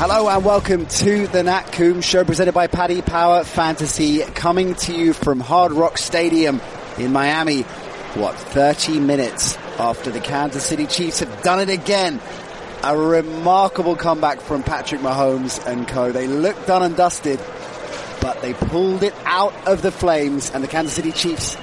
Hello 0.00 0.30
and 0.30 0.42
welcome 0.42 0.86
to 0.86 1.26
the 1.26 1.42
Nat 1.42 1.72
Coombs 1.72 2.06
Show 2.06 2.24
presented 2.24 2.52
by 2.52 2.68
Paddy 2.68 3.02
Power 3.02 3.44
Fantasy 3.44 4.20
coming 4.20 4.74
to 4.76 4.94
you 4.94 5.12
from 5.12 5.40
Hard 5.40 5.72
Rock 5.72 5.98
Stadium 5.98 6.62
in 6.96 7.12
Miami. 7.12 7.64
What, 8.14 8.34
30 8.34 8.98
minutes 8.98 9.58
after 9.78 10.10
the 10.10 10.20
Kansas 10.20 10.64
City 10.64 10.86
Chiefs 10.86 11.20
have 11.20 11.42
done 11.42 11.60
it 11.60 11.68
again. 11.68 12.18
A 12.82 12.96
remarkable 12.96 13.94
comeback 13.94 14.40
from 14.40 14.62
Patrick 14.62 15.02
Mahomes 15.02 15.62
and 15.66 15.86
co. 15.86 16.12
They 16.12 16.26
looked 16.26 16.66
done 16.66 16.82
and 16.82 16.96
dusted, 16.96 17.38
but 18.22 18.40
they 18.40 18.54
pulled 18.54 19.02
it 19.02 19.12
out 19.26 19.52
of 19.68 19.82
the 19.82 19.92
flames 19.92 20.50
and 20.50 20.64
the 20.64 20.68
Kansas 20.68 20.94
City 20.94 21.12
Chiefs 21.12 21.58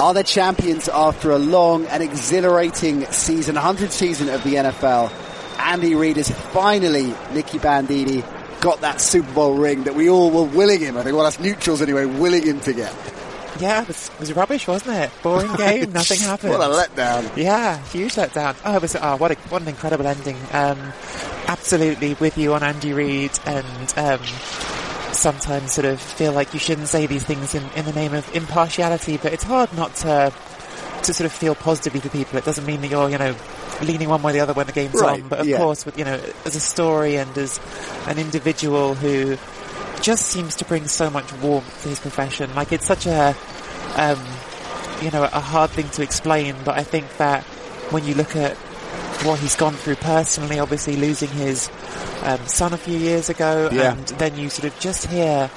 are 0.00 0.14
the 0.14 0.24
champions 0.24 0.88
after 0.88 1.30
a 1.30 1.38
long 1.38 1.86
and 1.86 2.02
exhilarating 2.02 3.04
season, 3.12 3.54
100th 3.54 3.92
season 3.92 4.28
of 4.30 4.42
the 4.42 4.54
NFL. 4.54 5.27
Andy 5.58 5.94
Reid 5.94 6.16
is 6.18 6.30
finally, 6.30 7.14
Nicky 7.32 7.58
Bandini, 7.58 8.22
got 8.60 8.80
that 8.80 9.00
Super 9.00 9.32
Bowl 9.32 9.54
ring 9.54 9.84
that 9.84 9.94
we 9.94 10.08
all 10.08 10.30
were 10.30 10.44
willing 10.44 10.80
him, 10.80 10.96
I 10.96 11.02
think, 11.02 11.14
well, 11.14 11.24
that's 11.24 11.40
neutrals 11.40 11.82
anyway, 11.82 12.04
willing 12.04 12.44
him 12.44 12.60
to 12.60 12.72
get. 12.72 12.94
Yeah, 13.60 13.82
it 13.82 13.88
was, 13.88 14.08
it 14.08 14.20
was 14.20 14.32
rubbish, 14.34 14.66
wasn't 14.68 14.96
it? 14.96 15.10
Boring 15.22 15.52
game, 15.56 15.92
nothing 15.92 16.20
happened. 16.20 16.52
What 16.52 16.60
a 16.60 16.72
letdown. 16.72 17.36
Yeah, 17.36 17.82
huge 17.86 18.14
letdown. 18.14 18.56
Oh, 18.64 18.76
it 18.76 18.82
was, 18.82 18.96
oh, 18.96 19.16
what, 19.16 19.32
a, 19.32 19.34
what 19.48 19.62
an 19.62 19.68
incredible 19.68 20.06
ending. 20.06 20.36
Um, 20.52 20.78
absolutely 21.46 22.14
with 22.14 22.38
you 22.38 22.54
on 22.54 22.62
Andy 22.62 22.92
Reid 22.92 23.32
and, 23.46 23.94
um, 23.98 24.20
sometimes 25.12 25.72
sort 25.72 25.86
of 25.86 26.00
feel 26.00 26.32
like 26.32 26.52
you 26.54 26.60
shouldn't 26.60 26.88
say 26.88 27.06
these 27.06 27.24
things 27.24 27.54
in, 27.54 27.64
in 27.74 27.84
the 27.84 27.92
name 27.92 28.14
of 28.14 28.32
impartiality, 28.36 29.16
but 29.16 29.32
it's 29.32 29.42
hard 29.42 29.72
not 29.74 29.94
to, 29.96 30.32
to 31.04 31.14
sort 31.14 31.26
of 31.26 31.32
feel 31.32 31.54
positively 31.54 32.00
for 32.00 32.08
people. 32.08 32.38
It 32.38 32.44
doesn't 32.44 32.66
mean 32.66 32.80
that 32.82 32.88
you're, 32.88 33.08
you 33.08 33.18
know, 33.18 33.34
leaning 33.82 34.08
one 34.08 34.22
way 34.22 34.30
or 34.30 34.34
the 34.34 34.40
other 34.40 34.52
when 34.52 34.66
the 34.66 34.72
game's 34.72 34.94
Right, 35.00 35.22
on. 35.22 35.28
But 35.28 35.40
of 35.40 35.46
yeah. 35.46 35.56
course, 35.58 35.86
with 35.86 35.98
you 35.98 36.04
know, 36.04 36.20
as 36.44 36.56
a 36.56 36.60
story 36.60 37.16
and 37.16 37.36
as 37.38 37.60
an 38.06 38.18
individual 38.18 38.94
who 38.94 39.36
just 40.02 40.26
seems 40.26 40.56
to 40.56 40.64
bring 40.64 40.86
so 40.88 41.10
much 41.10 41.32
warmth 41.34 41.82
to 41.82 41.88
his 41.88 42.00
profession. 42.00 42.54
Like 42.54 42.72
it's 42.72 42.86
such 42.86 43.06
a, 43.06 43.34
um, 43.96 44.20
you 45.02 45.10
know, 45.10 45.24
a 45.24 45.40
hard 45.40 45.70
thing 45.70 45.88
to 45.90 46.02
explain. 46.02 46.54
But 46.64 46.76
I 46.76 46.82
think 46.84 47.16
that 47.18 47.42
when 47.90 48.04
you 48.04 48.14
look 48.14 48.36
at 48.36 48.56
what 49.24 49.38
he's 49.40 49.56
gone 49.56 49.74
through 49.74 49.96
personally, 49.96 50.58
obviously 50.60 50.96
losing 50.96 51.28
his 51.30 51.68
um, 52.22 52.38
son 52.46 52.72
a 52.72 52.76
few 52.76 52.96
years 52.96 53.28
ago, 53.28 53.68
Yeah. 53.72 53.92
and 53.92 54.06
then 54.06 54.36
you 54.38 54.48
sort 54.50 54.72
of 54.72 54.78
just 54.78 55.06
hear 55.06 55.50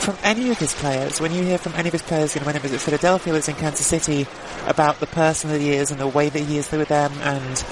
from 0.00 0.16
any 0.22 0.50
of 0.50 0.58
his 0.58 0.74
players, 0.74 1.20
when 1.20 1.32
you 1.32 1.42
hear 1.42 1.58
from 1.58 1.74
any 1.74 1.88
of 1.88 1.92
his 1.92 2.02
players, 2.02 2.34
you 2.34 2.40
know, 2.40 2.46
was 2.46 2.72
at 2.72 2.80
Philadelphia, 2.80 3.32
it 3.32 3.36
was 3.36 3.48
in 3.48 3.54
Kansas 3.54 3.86
City, 3.86 4.26
about 4.66 4.98
the 4.98 5.06
person 5.06 5.50
that 5.50 5.60
he 5.60 5.72
is 5.72 5.90
and 5.90 6.00
the 6.00 6.08
way 6.08 6.28
that 6.28 6.40
he 6.40 6.58
is 6.58 6.70
with 6.70 6.88
them, 6.88 7.12
and 7.20 7.64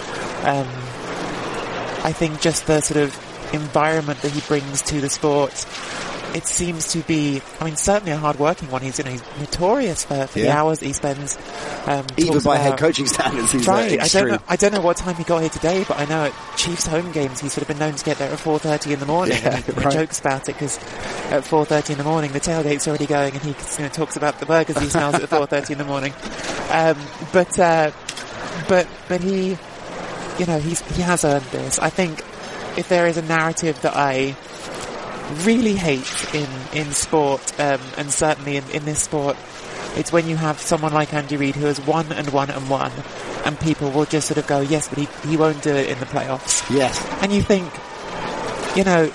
um, 0.45 0.69
I 2.05 2.13
think 2.13 2.41
just 2.41 2.67
the 2.67 2.81
sort 2.81 3.01
of 3.01 3.55
environment 3.55 4.21
that 4.23 4.33
he 4.33 4.41
brings 4.43 4.83
to 4.83 5.01
the 5.01 5.09
sport. 5.09 5.53
It 6.35 6.47
seems 6.47 6.93
to 6.93 7.01
be, 7.01 7.41
I 7.59 7.65
mean, 7.65 7.77
certainly 7.77 8.13
a 8.13 8.17
hard-working 8.19 8.71
one. 8.71 8.83
He's, 8.83 8.99
you 8.99 9.05
know, 9.05 9.11
he's 9.13 9.23
notorious 9.41 10.05
for, 10.05 10.27
for 10.27 10.39
the 10.39 10.51
hours 10.51 10.79
he 10.79 10.93
spends. 10.93 11.39
Um, 11.87 12.05
Even 12.19 12.41
by 12.43 12.59
head 12.59 12.79
coaching 12.79 13.07
standards, 13.07 13.51
he's 13.51 13.67
uh, 13.67 13.73
right. 13.73 13.99
I 13.99 14.09
don't 14.09 14.29
know. 14.29 14.39
I 14.47 14.57
don't 14.57 14.73
know 14.75 14.83
what 14.83 14.99
time 14.99 15.15
he 15.17 15.25
got 15.25 15.41
here 15.41 15.49
today, 15.49 15.85
but 15.89 15.99
I 15.99 16.05
know 16.05 16.25
at 16.27 16.35
Chiefs 16.57 16.87
home 16.87 17.13
games 17.13 17.41
he's 17.41 17.55
sort 17.55 17.63
of 17.63 17.69
been 17.69 17.79
known 17.79 17.95
to 17.95 18.05
get 18.05 18.19
there 18.19 18.31
at 18.31 18.39
four 18.39 18.59
thirty 18.59 18.93
in 18.93 19.01
the 19.01 19.07
morning. 19.07 19.39
Yeah, 19.41 19.57
and 19.57 19.65
he, 19.65 19.73
right. 19.73 19.93
jokes 19.93 20.21
about 20.21 20.49
it 20.49 20.53
because 20.53 20.77
at 21.31 21.45
four 21.45 21.65
thirty 21.65 21.95
in 21.95 21.99
the 21.99 22.05
morning 22.05 22.33
the 22.33 22.41
tailgate's 22.41 22.87
already 22.87 23.07
going, 23.07 23.33
and 23.33 23.43
he 23.43 23.51
you 23.51 23.83
know, 23.85 23.89
talks 23.89 24.17
about 24.17 24.39
the 24.39 24.47
burgers 24.47 24.79
he 24.79 24.89
smells 24.91 25.15
at 25.15 25.29
four 25.31 25.47
thirty 25.47 25.73
in 25.73 25.79
the 25.79 25.85
morning. 25.85 26.13
Um, 26.71 26.99
but 27.33 27.59
uh, 27.59 27.91
but 28.69 28.87
but 29.09 29.23
he, 29.23 29.57
you 30.39 30.47
know, 30.47 30.59
he's 30.59 30.83
he 30.95 31.01
has 31.03 31.25
earned 31.25 31.47
this. 31.47 31.79
I 31.79 31.89
think 31.89 32.21
if 32.77 32.89
there 32.91 33.07
is 33.07 33.17
a 33.17 33.23
narrative 33.23 33.81
that 33.81 33.97
I 33.97 34.37
really 35.45 35.75
hate 35.75 36.35
in 36.35 36.49
in 36.73 36.93
sport, 36.93 37.59
um, 37.61 37.81
and 37.97 38.11
certainly 38.13 38.57
in, 38.57 38.65
in 38.71 38.85
this 38.85 39.03
sport, 39.03 39.37
it's 39.97 40.13
when 40.13 40.29
you 40.29 40.37
have 40.37 40.59
someone 40.61 40.93
like 40.93 41.13
Andy 41.13 41.37
Reid 41.37 41.57
who 41.57 41.67
has 41.67 41.81
won 41.81 42.13
and 42.13 42.31
won 42.31 42.51
and 42.51 42.69
won, 42.69 42.93
and 43.45 43.59
people 43.61 43.91
will 43.91 44.05
just 44.05 44.29
sort 44.29 44.39
of 44.39 44.47
go, 44.47 44.61
yes, 44.61 44.89
but 44.89 44.99
he, 44.99 45.09
he 45.29 45.37
won't 45.37 45.63
do 45.63 45.75
it 45.75 45.89
in 45.89 45.99
the 45.99 46.07
playoffs. 46.07 46.69
Yes. 46.75 47.05
And 47.23 47.33
you 47.33 47.43
think, 47.43 47.71
you 48.77 48.85
know, 48.85 49.11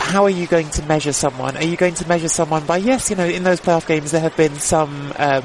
how 0.00 0.24
are 0.24 0.30
you 0.30 0.46
going 0.46 0.68
to 0.70 0.82
measure 0.86 1.12
someone? 1.12 1.56
Are 1.56 1.64
you 1.64 1.76
going 1.76 1.94
to 1.94 2.08
measure 2.08 2.28
someone 2.28 2.66
by, 2.66 2.76
yes, 2.76 3.10
you 3.10 3.16
know, 3.16 3.24
in 3.24 3.42
those 3.42 3.60
playoff 3.60 3.86
games 3.86 4.10
there 4.12 4.20
have 4.20 4.36
been 4.36 4.54
some, 4.56 5.12
um, 5.16 5.44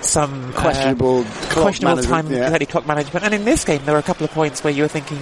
some 0.00 0.50
uh, 0.50 0.60
Questionable 0.60 1.24
clock 1.24 1.62
questionable 1.62 2.02
time 2.02 2.30
yeah. 2.30 2.44
exactly, 2.44 2.66
clock 2.66 2.86
management. 2.86 3.24
And 3.24 3.32
in 3.32 3.44
this 3.44 3.64
game, 3.64 3.84
there 3.84 3.94
were 3.94 4.00
a 4.00 4.02
couple 4.02 4.24
of 4.24 4.32
points 4.32 4.62
where 4.62 4.72
you 4.72 4.82
were 4.82 4.88
thinking 4.88 5.18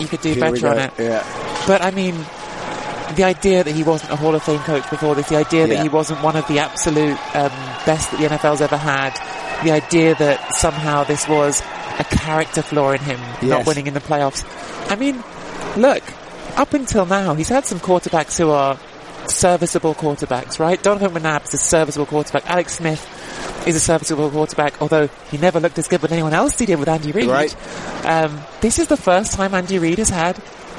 you 0.00 0.08
could 0.08 0.20
do 0.22 0.32
Here 0.32 0.40
better 0.40 0.68
on 0.68 0.78
it. 0.78 0.92
Yeah. 0.98 1.64
But 1.66 1.82
I 1.82 1.90
mean, 1.90 2.14
the 3.14 3.24
idea 3.24 3.62
that 3.62 3.74
he 3.74 3.82
wasn't 3.82 4.10
a 4.12 4.16
Hall 4.16 4.34
of 4.34 4.42
Fame 4.42 4.58
coach 4.60 4.88
before 4.90 5.14
this, 5.14 5.28
the 5.28 5.36
idea 5.36 5.66
Yeah. 5.66 5.74
that 5.74 5.82
he 5.82 5.88
wasn't 5.88 6.22
one 6.22 6.36
of 6.36 6.46
the 6.48 6.58
absolute 6.58 7.18
um, 7.36 7.50
best 7.86 8.10
that 8.10 8.18
the 8.20 8.26
NFL's 8.26 8.60
ever 8.60 8.76
had, 8.76 9.12
the 9.64 9.70
idea 9.70 10.14
that 10.16 10.54
somehow 10.54 11.04
this 11.04 11.28
was 11.28 11.62
a 11.98 12.04
character 12.04 12.62
flaw 12.62 12.90
in 12.92 13.00
him 13.00 13.20
not 13.42 13.66
winning 13.66 13.86
in 13.86 13.94
the 13.94 14.00
playoffs. 14.00 14.44
I 14.90 14.96
mean, 14.96 15.22
look, 15.76 16.02
up 16.56 16.74
until 16.74 17.06
now, 17.06 17.34
he's 17.34 17.48
had 17.48 17.64
some 17.64 17.78
quarterbacks 17.80 18.36
who 18.38 18.50
are 18.50 18.78
serviceable 19.28 19.94
quarterbacks, 19.94 20.58
right? 20.58 20.82
Donovan 20.82 21.10
McNabb 21.12 21.44
is 21.44 21.54
a 21.54 21.58
serviceable 21.58 22.06
quarterback. 22.06 22.48
Alex 22.48 22.74
Smith 22.74 23.64
is 23.66 23.74
a 23.76 23.80
serviceable 23.80 24.30
quarterback, 24.30 24.80
although 24.80 25.08
he 25.30 25.38
never 25.38 25.58
looked 25.58 25.78
as 25.78 25.88
good 25.88 26.00
with 26.02 26.12
anyone 26.12 26.32
else 26.32 26.58
he 26.58 26.66
did 26.66 26.78
with 26.78 26.88
Andy 26.88 27.12
Reid. 27.12 27.28
Right. 27.28 27.56
Um, 28.06 28.40
this 28.60 28.78
is 28.78 28.86
the 28.88 28.96
first 28.96 29.32
time 29.32 29.54
Andy 29.54 29.78
Reid 29.78 29.98
has 29.98 30.10
had 30.10 30.36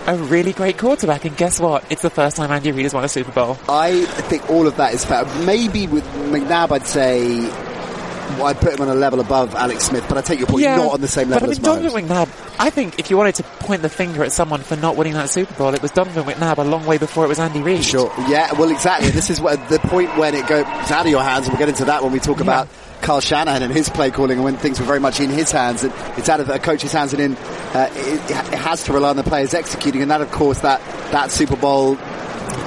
a 0.08 0.16
really 0.16 0.54
great 0.54 0.78
quarterback, 0.78 1.26
and 1.26 1.36
guess 1.36 1.60
what? 1.60 1.84
It's 1.92 2.02
the 2.02 2.10
first 2.10 2.38
time 2.38 2.50
Andy 2.52 2.72
Reid 2.72 2.84
has 2.84 2.94
won 2.94 3.04
a 3.04 3.10
Super 3.10 3.32
Bowl. 3.32 3.58
I 3.70 4.06
think 4.06 4.50
all 4.50 4.66
of 4.66 4.78
that 4.78 4.94
is 4.94 5.06
fair. 5.06 5.26
Maybe 5.44 5.86
with 5.86 6.06
McNabb, 6.32 6.72
I'd 6.72 6.88
say 6.88 7.50
well, 8.36 8.48
I'd 8.48 8.60
put 8.60 8.74
him 8.74 8.82
on 8.82 8.90
a 8.90 8.96
level 8.96 9.20
above 9.20 9.56
Alex 9.56 9.86
Smith, 9.86 10.06
but 10.08 10.18
I 10.18 10.22
take 10.22 10.40
your 10.40 10.48
point, 10.48 10.64
not 10.64 10.94
on 10.94 11.02
the 11.02 11.08
same 11.08 11.30
level 11.30 11.48
but 11.48 11.50
I 11.50 11.52
as 11.52 11.62
mean, 11.62 11.72
Mahomes. 11.72 11.92
Donovan 11.92 12.08
McNabb, 12.08 12.56
I 12.60 12.70
think 12.70 13.00
if 13.00 13.10
you 13.10 13.18
wanted 13.18 13.36
to 13.36 13.44
point 13.44 13.82
the 13.82 13.90
finger 13.90 14.24
at 14.24 14.32
someone 14.32 14.62
for 14.62 14.76
not 14.76 14.96
winning 14.96 15.14
that 15.14 15.30
Super 15.30 15.54
Bowl, 15.54 15.74
it 15.74 15.82
was 15.82 15.92
Donovan 15.92 16.26
McNabb 16.26 16.58
a 16.58 16.64
long 16.64 16.86
way 16.86 16.98
before 16.98 17.26
it 17.26 17.28
was 17.28 17.40
Andy 17.40 17.62
Reid. 17.62 17.84
Sure. 17.84 18.12
Yeah. 18.28 18.52
Well, 18.54 18.70
exactly. 18.70 19.10
this 19.12 19.30
is 19.30 19.40
what 19.40 19.70
the 19.70 19.80
point 19.80 20.16
when 20.18 20.36
it 20.36 20.48
goes 20.48 20.66
out 20.66 21.06
of 21.06 21.12
your 21.12 21.24
hands, 21.24 21.48
and 21.48 21.54
we'll 21.54 21.60
get 21.60 21.70
into 21.70 21.86
that 21.86 22.04
when 22.04 22.12
we 22.12 22.20
talk 22.20 22.40
about 22.40 22.68
Kyle 23.02 23.22
Shanahan 23.22 23.64
and 23.64 23.74
his 23.74 23.90
play 23.90 24.12
calling, 24.12 24.38
and 24.38 24.44
when 24.44 24.58
things 24.58 24.80
were 24.80 24.86
very 24.86 25.00
much 25.00 25.20
in 25.20 25.30
his 25.30 25.52
hands, 25.52 25.84
and 25.84 25.94
it's 26.18 26.30
out 26.30 26.40
of 26.40 26.50
a 26.50 26.60
coach's 26.60 26.92
hands, 26.92 27.14
and 27.14 27.22
in 27.22 27.36
uh, 27.36 27.90
it, 27.92 28.32
it 28.32 28.58
has 28.58 28.84
to 28.84 28.94
rely 28.94 29.10
on 29.10 29.16
the 29.16 29.24
players 29.24 29.54
executing, 29.54 30.02
and 30.02 30.12
that, 30.12 30.22
of 30.22 30.32
course, 30.32 30.60
that 30.60 30.82
that 31.12 31.32
Super 31.32 31.56
Bowl 31.56 31.96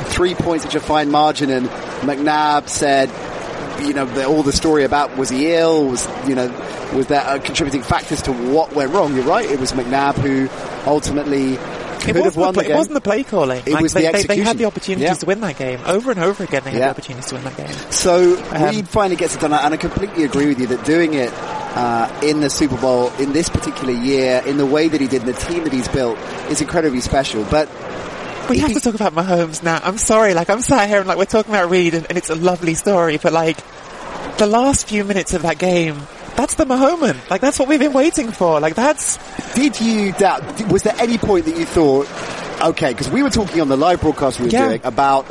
three 0.09 0.35
points, 0.35 0.65
such 0.65 0.75
a 0.75 0.81
fine 0.81 1.11
margin, 1.11 1.51
and 1.51 1.69
McNabb 2.01 2.69
said. 2.69 3.11
You 3.81 3.95
know, 3.95 4.05
the, 4.05 4.27
all 4.27 4.43
the 4.43 4.53
story 4.53 4.85
about 4.85 5.17
was 5.17 5.31
he 5.31 5.55
ill? 5.55 5.87
Was 5.87 6.07
you 6.29 6.35
know, 6.35 6.49
was 6.95 7.07
there 7.07 7.39
contributing 7.39 7.83
factors 7.83 8.21
to 8.23 8.33
what 8.33 8.75
went 8.75 8.93
wrong? 8.93 9.15
You're 9.15 9.25
right. 9.25 9.51
It 9.51 9.59
was 9.59 9.73
McNabb 9.73 10.17
who 10.17 10.51
ultimately 10.87 11.57
could 12.01 12.17
It 12.17 12.25
have 12.25 12.37
wasn't, 12.37 12.37
won 12.47 12.47
the 12.47 12.53
the 12.53 12.55
play, 12.61 12.65
game. 12.65 12.73
it 12.73 12.77
wasn't 12.79 12.95
the 12.95 13.01
play 13.01 13.23
calling. 13.23 13.63
It 13.67 13.73
Like, 13.73 13.83
was 13.83 13.93
they, 13.95 14.07
the 14.07 14.13
they, 14.13 14.23
they 14.25 14.39
had 14.41 14.59
the 14.59 14.65
opportunities 14.65 15.05
Yeah. 15.09 15.15
to 15.15 15.27
win 15.27 15.41
that 15.41 15.57
game 15.59 15.81
over 15.87 16.11
and 16.11 16.21
over 16.21 16.45
again. 16.45 16.63
They 16.65 16.71
had 16.71 16.79
Yeah. 16.79 16.85
the 16.87 16.91
opportunities 16.91 17.27
to 17.27 17.35
win 17.37 17.45
that 17.45 17.57
game. 17.57 17.77
So 17.91 18.37
Um, 18.53 18.63
Reid 18.65 18.89
finally 18.89 19.17
gets 19.17 19.35
it 19.37 19.41
done, 19.41 19.53
and 19.53 19.75
I 19.75 19.77
completely 19.77 20.25
agree 20.25 20.47
with 20.47 20.59
you 20.59 20.67
that 20.69 20.85
doing 20.85 21.15
it 21.15 21.33
uh, 21.33 22.09
in 22.23 22.41
the 22.41 22.51
Super 22.51 22.77
Bowl 22.77 23.13
in 23.21 23.33
this 23.33 23.49
particular 23.49 23.93
year, 23.93 24.43
in 24.47 24.57
the 24.57 24.67
way 24.67 24.89
that 24.89 25.01
he 25.01 25.07
did, 25.07 25.23
and 25.23 25.33
the 25.35 25.39
team 25.41 25.63
that 25.65 25.73
he's 25.73 25.87
built, 25.89 26.19
is 26.51 26.61
incredibly 26.61 27.01
special. 27.01 27.45
But 27.45 27.69
We 28.49 28.59
have 28.59 28.73
to 28.73 28.81
talk 28.81 28.95
about 28.95 29.15
Mahomes 29.15 29.63
now. 29.63 29.79
I'm 29.83 29.97
sorry, 29.99 30.35
like 30.35 30.51
I'm 30.51 30.61
sat 30.63 30.89
here 30.89 30.99
and 30.99 31.07
like 31.07 31.17
we're 31.19 31.25
talking 31.27 31.55
about 31.55 31.71
Reid 31.71 31.95
and, 31.95 32.07
and 32.09 32.19
it's 32.19 32.31
a 32.31 32.35
lovely 32.35 32.75
story, 32.75 33.19
but 33.23 33.33
like 33.33 33.57
the 34.39 34.47
last 34.47 34.89
few 34.89 35.05
minutes 35.05 35.35
of 35.35 35.43
that 35.43 35.59
game, 35.59 35.97
that's 36.37 36.55
the 36.55 36.65
Mahoman. 36.65 37.17
Like 37.31 37.41
that's 37.41 37.59
what 37.59 37.69
we've 37.69 37.81
been 37.81 37.93
waiting 37.93 38.31
for. 38.33 38.61
Like 38.61 38.75
that's 38.75 39.19
did 39.55 39.81
you 39.81 40.13
doubt? 40.13 40.69
Was 40.71 40.83
there 40.83 40.95
any 40.99 41.19
point 41.19 41.45
that 41.47 41.57
you 41.57 41.65
thought 41.67 42.07
Okay, 42.61 42.91
because 42.93 43.09
we 43.11 43.23
were 43.23 43.31
talking 43.31 43.63
on 43.63 43.69
the 43.69 43.77
live 43.77 44.03
broadcast 44.03 44.39
we 44.39 44.45
were 44.47 44.51
Yeah. 44.53 44.67
doing 44.69 44.81
about 44.85 45.27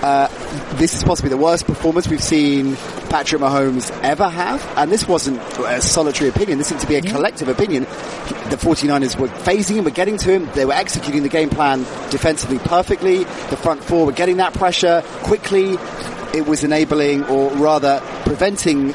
uh, 0.00 0.28
this 0.76 0.94
is 0.94 1.02
possibly 1.02 1.28
the 1.28 1.36
worst 1.36 1.66
performance 1.66 2.06
we've 2.06 2.22
seen 2.22 2.76
Patrick 3.10 3.42
Mahomes 3.42 3.90
ever 4.04 4.28
have, 4.28 4.64
and 4.76 4.92
this 4.92 5.08
wasn't 5.08 5.40
a 5.66 5.82
solitary 5.82 6.30
opinion. 6.30 6.58
This 6.58 6.68
seemed 6.68 6.80
to 6.82 6.86
be 6.86 6.94
a 6.94 7.02
collective 7.02 7.48
opinion. 7.48 7.82
The 7.82 8.56
49ers 8.56 9.18
were 9.18 9.26
phasing 9.26 9.74
him, 9.74 9.84
were 9.84 9.90
getting 9.90 10.16
to 10.18 10.30
him. 10.30 10.48
They 10.54 10.64
were 10.64 10.72
executing 10.74 11.24
the 11.24 11.28
game 11.28 11.50
plan 11.50 11.80
defensively 12.10 12.60
perfectly. 12.60 13.24
The 13.24 13.56
front 13.56 13.82
four 13.82 14.06
were 14.06 14.12
getting 14.12 14.36
that 14.36 14.54
pressure 14.54 15.02
quickly. 15.24 15.76
It 16.32 16.46
was 16.46 16.62
enabling, 16.62 17.24
or 17.24 17.50
rather 17.54 18.00
preventing 18.24 18.94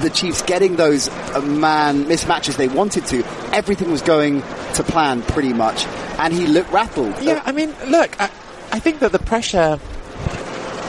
the 0.00 0.10
Chiefs 0.10 0.42
getting 0.42 0.76
those 0.76 1.08
uh, 1.08 1.40
man 1.40 2.04
mismatches 2.04 2.56
they 2.56 2.68
wanted 2.68 3.06
to. 3.06 3.24
Everything 3.52 3.90
was 3.90 4.02
going 4.02 4.42
to 4.74 4.82
plan 4.82 5.22
pretty 5.22 5.52
much, 5.52 5.86
and 6.18 6.32
he 6.32 6.46
looked 6.46 6.70
rattled. 6.72 7.20
Yeah, 7.22 7.42
I 7.44 7.52
mean, 7.52 7.74
look, 7.86 8.20
I, 8.20 8.24
I 8.72 8.78
think 8.78 9.00
that 9.00 9.12
the 9.12 9.18
pressure, 9.18 9.78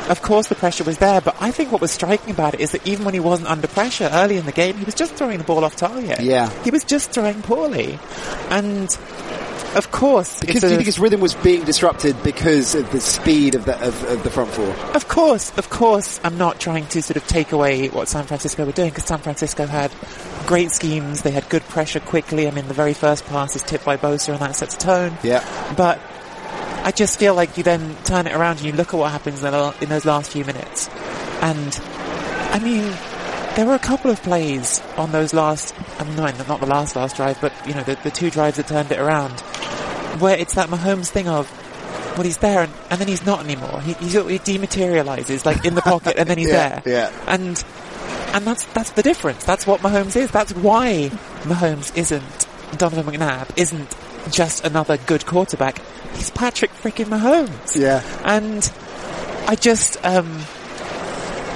of 0.09 0.21
course, 0.21 0.47
the 0.47 0.55
pressure 0.55 0.83
was 0.83 0.97
there, 0.97 1.21
but 1.21 1.35
I 1.39 1.51
think 1.51 1.71
what 1.71 1.81
was 1.81 1.91
striking 1.91 2.31
about 2.31 2.53
it 2.53 2.59
is 2.59 2.71
that 2.71 2.85
even 2.87 3.05
when 3.05 3.13
he 3.13 3.19
wasn't 3.19 3.49
under 3.49 3.67
pressure 3.67 4.09
early 4.11 4.37
in 4.37 4.45
the 4.45 4.51
game, 4.51 4.77
he 4.77 4.85
was 4.85 4.95
just 4.95 5.13
throwing 5.15 5.37
the 5.37 5.43
ball 5.43 5.63
off 5.63 5.75
target. 5.75 6.19
Yeah. 6.21 6.49
he 6.63 6.71
was 6.71 6.83
just 6.83 7.11
throwing 7.11 7.41
poorly, 7.41 7.99
and 8.49 8.89
of 9.75 9.91
course, 9.91 10.39
Because 10.39 10.61
do 10.61 10.69
you 10.69 10.75
think 10.75 10.85
his 10.85 10.99
rhythm 10.99 11.19
was 11.21 11.33
being 11.35 11.63
disrupted 11.63 12.21
because 12.23 12.75
of 12.75 12.91
the 12.91 12.99
speed 12.99 13.55
of 13.55 13.65
the 13.65 13.75
of, 13.85 14.03
of 14.05 14.23
the 14.23 14.29
front 14.29 14.51
four? 14.51 14.69
Of 14.95 15.07
course, 15.07 15.55
of 15.57 15.69
course, 15.69 16.19
I'm 16.23 16.37
not 16.37 16.59
trying 16.59 16.87
to 16.87 17.01
sort 17.01 17.17
of 17.17 17.27
take 17.27 17.51
away 17.51 17.89
what 17.89 18.07
San 18.07 18.25
Francisco 18.25 18.65
were 18.65 18.71
doing 18.71 18.89
because 18.89 19.05
San 19.05 19.19
Francisco 19.19 19.65
had 19.65 19.91
great 20.45 20.71
schemes. 20.71 21.21
They 21.21 21.31
had 21.31 21.47
good 21.49 21.63
pressure 21.63 21.99
quickly. 21.99 22.47
I 22.47 22.51
mean, 22.51 22.67
the 22.67 22.73
very 22.73 22.93
first 22.93 23.25
pass 23.25 23.55
is 23.55 23.63
tipped 23.63 23.85
by 23.85 23.97
Bosa 23.97 24.33
and 24.33 24.39
that 24.39 24.55
sets 24.55 24.75
a 24.75 24.79
tone. 24.79 25.17
Yeah. 25.23 25.43
But 25.75 25.99
I 26.83 26.91
just 26.91 27.17
feel 27.17 27.33
like 27.33 27.57
you 27.57 27.63
then 27.63 27.95
turn 28.03 28.27
it 28.27 28.33
around 28.33 28.57
and 28.57 28.65
you 28.65 28.73
look 28.73 28.93
at 28.93 28.97
what 28.97 29.11
happens 29.11 29.43
in, 29.43 29.51
the, 29.51 29.75
in 29.81 29.89
those 29.89 30.05
last 30.05 30.31
few 30.31 30.43
minutes. 30.45 30.89
And, 31.41 31.79
I 32.51 32.59
mean, 32.59 32.93
there 33.55 33.65
were 33.65 33.75
a 33.75 33.79
couple 33.79 34.09
of 34.09 34.21
plays 34.23 34.81
on 34.97 35.11
those 35.11 35.33
last, 35.33 35.75
I 35.99 36.03
mean, 36.05 36.15
not 36.15 36.59
the 36.59 36.65
last 36.65 36.95
last 36.95 37.15
drive, 37.15 37.39
but, 37.39 37.53
you 37.67 37.73
know, 37.73 37.83
the, 37.83 37.95
the 38.03 38.11
two 38.11 38.29
drives 38.29 38.57
that 38.57 38.67
turned 38.67 38.91
it 38.91 38.99
around, 38.99 39.39
where 40.19 40.37
it's 40.37 40.55
that 40.55 40.69
Mahomes 40.69 41.09
thing 41.09 41.27
of, 41.27 41.51
well, 42.15 42.23
he's 42.23 42.37
there 42.37 42.61
and, 42.63 42.73
and 42.89 42.99
then 42.99 43.07
he's 43.07 43.25
not 43.25 43.43
anymore. 43.43 43.81
He, 43.81 43.93
he's, 43.93 44.13
he 44.13 44.19
dematerializes, 44.39 45.45
like, 45.45 45.65
in 45.65 45.75
the 45.75 45.81
pocket 45.83 46.15
and 46.17 46.27
then 46.29 46.37
he's 46.37 46.47
Yeah, 46.49 46.79
there. 46.79 46.93
yeah. 47.11 47.23
And, 47.27 47.63
and 48.33 48.45
that's, 48.47 48.65
that's 48.73 48.91
the 48.91 49.03
difference. 49.03 49.43
That's 49.43 49.67
what 49.67 49.81
Mahomes 49.81 50.15
is. 50.15 50.31
That's 50.31 50.53
why 50.53 51.09
Mahomes 51.43 51.95
isn't 51.95 52.47
Donovan 52.77 53.05
McNabb, 53.13 53.55
isn't 53.57 53.95
just 54.31 54.65
another 54.65 54.97
good 54.97 55.25
quarterback. 55.27 55.79
He's 56.15 56.31
Patrick 56.31 56.71
freaking 56.71 57.05
Mahomes. 57.05 57.75
Yeah. 57.79 58.01
And 58.23 58.71
I 59.47 59.55
just, 59.55 60.03
um, 60.03 60.41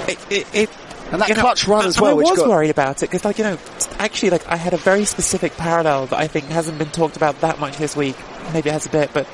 it, 0.08 0.18
it, 0.30 0.46
it 0.54 0.70
And 1.10 1.20
that 1.22 1.28
you 1.30 1.34
know, 1.36 1.40
clutch 1.40 1.66
run 1.66 1.86
as 1.86 2.00
well, 2.00 2.10
I 2.10 2.14
was 2.14 2.38
got- 2.38 2.48
worried 2.48 2.70
about 2.70 3.02
it 3.02 3.10
because, 3.10 3.24
like, 3.24 3.38
you 3.38 3.44
know, 3.44 3.58
actually, 3.98 4.30
like, 4.30 4.46
I 4.46 4.56
had 4.56 4.74
a 4.74 4.76
very 4.76 5.04
specific 5.06 5.56
parallel 5.56 6.06
that 6.06 6.18
I 6.18 6.26
think 6.26 6.46
hasn't 6.46 6.76
been 6.78 6.90
talked 6.90 7.16
about 7.16 7.40
that 7.40 7.58
much 7.58 7.78
this 7.78 7.96
week. 7.96 8.16
Maybe 8.52 8.68
it 8.68 8.72
has 8.72 8.84
a 8.86 8.90
bit, 8.90 9.10
but 9.14 9.26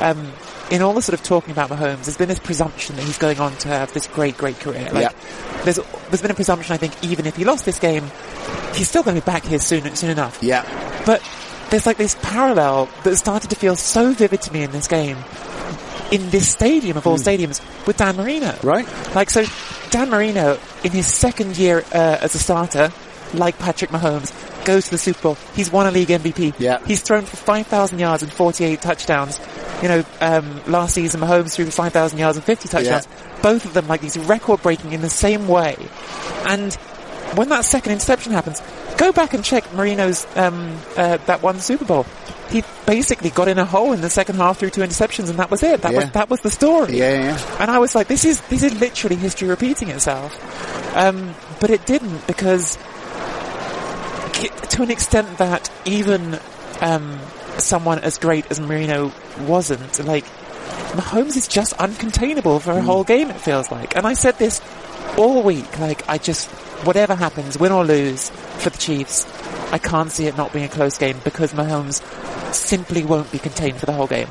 um, 0.00 0.32
in 0.70 0.82
all 0.82 0.92
the 0.94 1.02
sort 1.02 1.18
of 1.18 1.24
talking 1.24 1.52
about 1.52 1.70
Mahomes, 1.70 2.04
there's 2.06 2.16
been 2.16 2.28
this 2.28 2.40
presumption 2.40 2.96
that 2.96 3.04
he's 3.04 3.18
going 3.18 3.38
on 3.38 3.54
to 3.58 3.68
have 3.68 3.92
this 3.92 4.06
great, 4.08 4.36
great 4.36 4.58
career. 4.58 4.88
Like, 4.92 5.02
Yeah. 5.12 5.62
there's 5.64 5.78
there's 6.08 6.22
been 6.22 6.30
a 6.32 6.34
presumption, 6.34 6.72
I 6.74 6.76
think, 6.76 6.92
even 7.04 7.26
if 7.26 7.36
he 7.36 7.44
lost 7.44 7.64
this 7.64 7.78
game, 7.78 8.04
he's 8.74 8.88
still 8.88 9.02
going 9.04 9.14
to 9.16 9.22
be 9.22 9.24
back 9.24 9.44
here 9.44 9.58
soon, 9.60 9.94
soon 9.94 10.10
enough. 10.10 10.42
Yeah. 10.42 10.64
But 11.06 11.22
there's 11.70 11.86
like 11.86 11.98
this 11.98 12.16
parallel 12.20 12.88
that 13.04 13.16
started 13.16 13.48
to 13.50 13.56
feel 13.56 13.76
so 13.76 14.12
vivid 14.12 14.42
to 14.42 14.52
me 14.52 14.62
in 14.64 14.72
this 14.72 14.88
game, 14.88 15.18
in 16.10 16.30
this 16.30 16.48
stadium 16.48 16.96
of 16.96 17.06
all 17.06 17.16
stadiums, 17.16 17.60
with 17.86 17.96
Dan 17.96 18.16
Marino. 18.16 18.54
Right. 18.62 18.86
Like, 19.14 19.30
so 19.30 19.44
Dan 19.92 20.08
Marino, 20.08 20.58
in 20.82 20.90
his 20.90 21.06
second 21.06 21.58
year 21.58 21.84
uh, 21.92 22.16
as 22.22 22.34
a 22.34 22.38
starter, 22.38 22.90
like 23.34 23.58
Patrick 23.58 23.90
Mahomes, 23.90 24.32
goes 24.64 24.86
to 24.86 24.92
the 24.92 24.98
Super 24.98 25.20
Bowl. 25.20 25.34
He's 25.54 25.70
won 25.70 25.86
a 25.86 25.90
league 25.90 26.08
MVP. 26.08 26.54
Yeah. 26.58 26.82
He's 26.86 27.02
thrown 27.02 27.26
for 27.26 27.36
5,000 27.36 27.98
yards 27.98 28.22
and 28.22 28.32
48 28.32 28.80
touchdowns. 28.80 29.38
You 29.82 29.88
know, 29.88 30.04
um, 30.22 30.62
last 30.66 30.94
season 30.94 31.20
Mahomes 31.20 31.54
threw 31.54 31.66
for 31.66 31.72
5,000 31.72 32.18
yards 32.18 32.38
and 32.38 32.44
50 32.44 32.68
touchdowns. 32.70 33.06
Both 33.42 33.66
of 33.66 33.74
them 33.74 33.86
like 33.86 34.00
these 34.00 34.18
record 34.18 34.62
breaking 34.62 34.92
in 34.92 35.02
the 35.02 35.10
same 35.10 35.46
way. 35.46 35.76
And 36.46 36.72
when 37.34 37.50
that 37.50 37.66
second 37.66 37.92
interception 37.92 38.32
happens, 38.32 38.62
go 38.96 39.12
back 39.12 39.34
and 39.34 39.44
check 39.44 39.72
Marino's, 39.74 40.26
um, 40.36 40.76
uh, 40.96 41.16
that 41.26 41.42
one 41.42 41.60
Super 41.60 41.84
Bowl. 41.84 42.06
He 42.50 42.62
basically 42.86 43.30
got 43.30 43.48
in 43.48 43.58
a 43.58 43.64
hole 43.64 43.92
in 43.92 44.00
the 44.02 44.10
second 44.10 44.36
half 44.36 44.58
through 44.58 44.70
two 44.70 44.82
interceptions 44.82 45.30
and 45.30 45.38
that 45.38 45.50
was 45.50 45.62
it. 45.62 45.80
That 45.82 45.92
Yeah. 45.92 46.00
was, 46.00 46.10
that 46.10 46.28
was 46.30 46.40
the 46.40 46.50
story. 46.50 46.98
Yeah, 46.98 47.12
yeah, 47.12 47.22
yeah. 47.36 47.56
And 47.60 47.70
I 47.70 47.78
was 47.78 47.94
like, 47.94 48.08
this 48.08 48.24
is, 48.24 48.40
this 48.42 48.62
is 48.62 48.78
literally 48.78 49.16
history 49.16 49.48
repeating 49.48 49.88
itself. 49.88 50.36
Um, 50.96 51.34
but 51.60 51.70
it 51.70 51.86
didn't 51.86 52.26
because 52.26 52.76
to 54.70 54.82
an 54.82 54.90
extent 54.90 55.38
that 55.38 55.70
even, 55.84 56.38
um, 56.80 57.18
someone 57.58 57.98
as 58.00 58.18
great 58.18 58.44
as 58.50 58.58
Marino 58.60 59.12
wasn't, 59.46 60.04
like, 60.04 60.24
Mahomes 60.92 61.36
is 61.36 61.46
just 61.48 61.76
uncontainable 61.78 62.60
for 62.60 62.72
a 62.72 62.76
Mm. 62.80 62.84
whole 62.84 63.04
game, 63.04 63.30
it 63.30 63.40
feels 63.40 63.70
like. 63.70 63.96
And 63.96 64.06
I 64.06 64.14
said 64.14 64.38
this 64.38 64.60
all 65.16 65.42
week, 65.42 65.78
like, 65.78 66.02
I 66.08 66.18
just, 66.18 66.48
whatever 66.84 67.14
happens, 67.14 67.58
win 67.58 67.72
or 67.72 67.84
lose 67.84 68.30
for 68.30 68.70
the 68.70 68.78
Chiefs, 68.78 69.26
I 69.72 69.78
can't 69.78 70.10
see 70.10 70.26
it 70.26 70.36
not 70.36 70.52
being 70.52 70.64
a 70.64 70.68
close 70.68 70.98
game 70.98 71.18
because 71.24 71.52
Mahomes 71.52 72.02
simply 72.54 73.04
won't 73.04 73.30
be 73.32 73.38
contained 73.38 73.78
for 73.78 73.86
the 73.86 73.92
whole 73.92 74.06
game. 74.06 74.28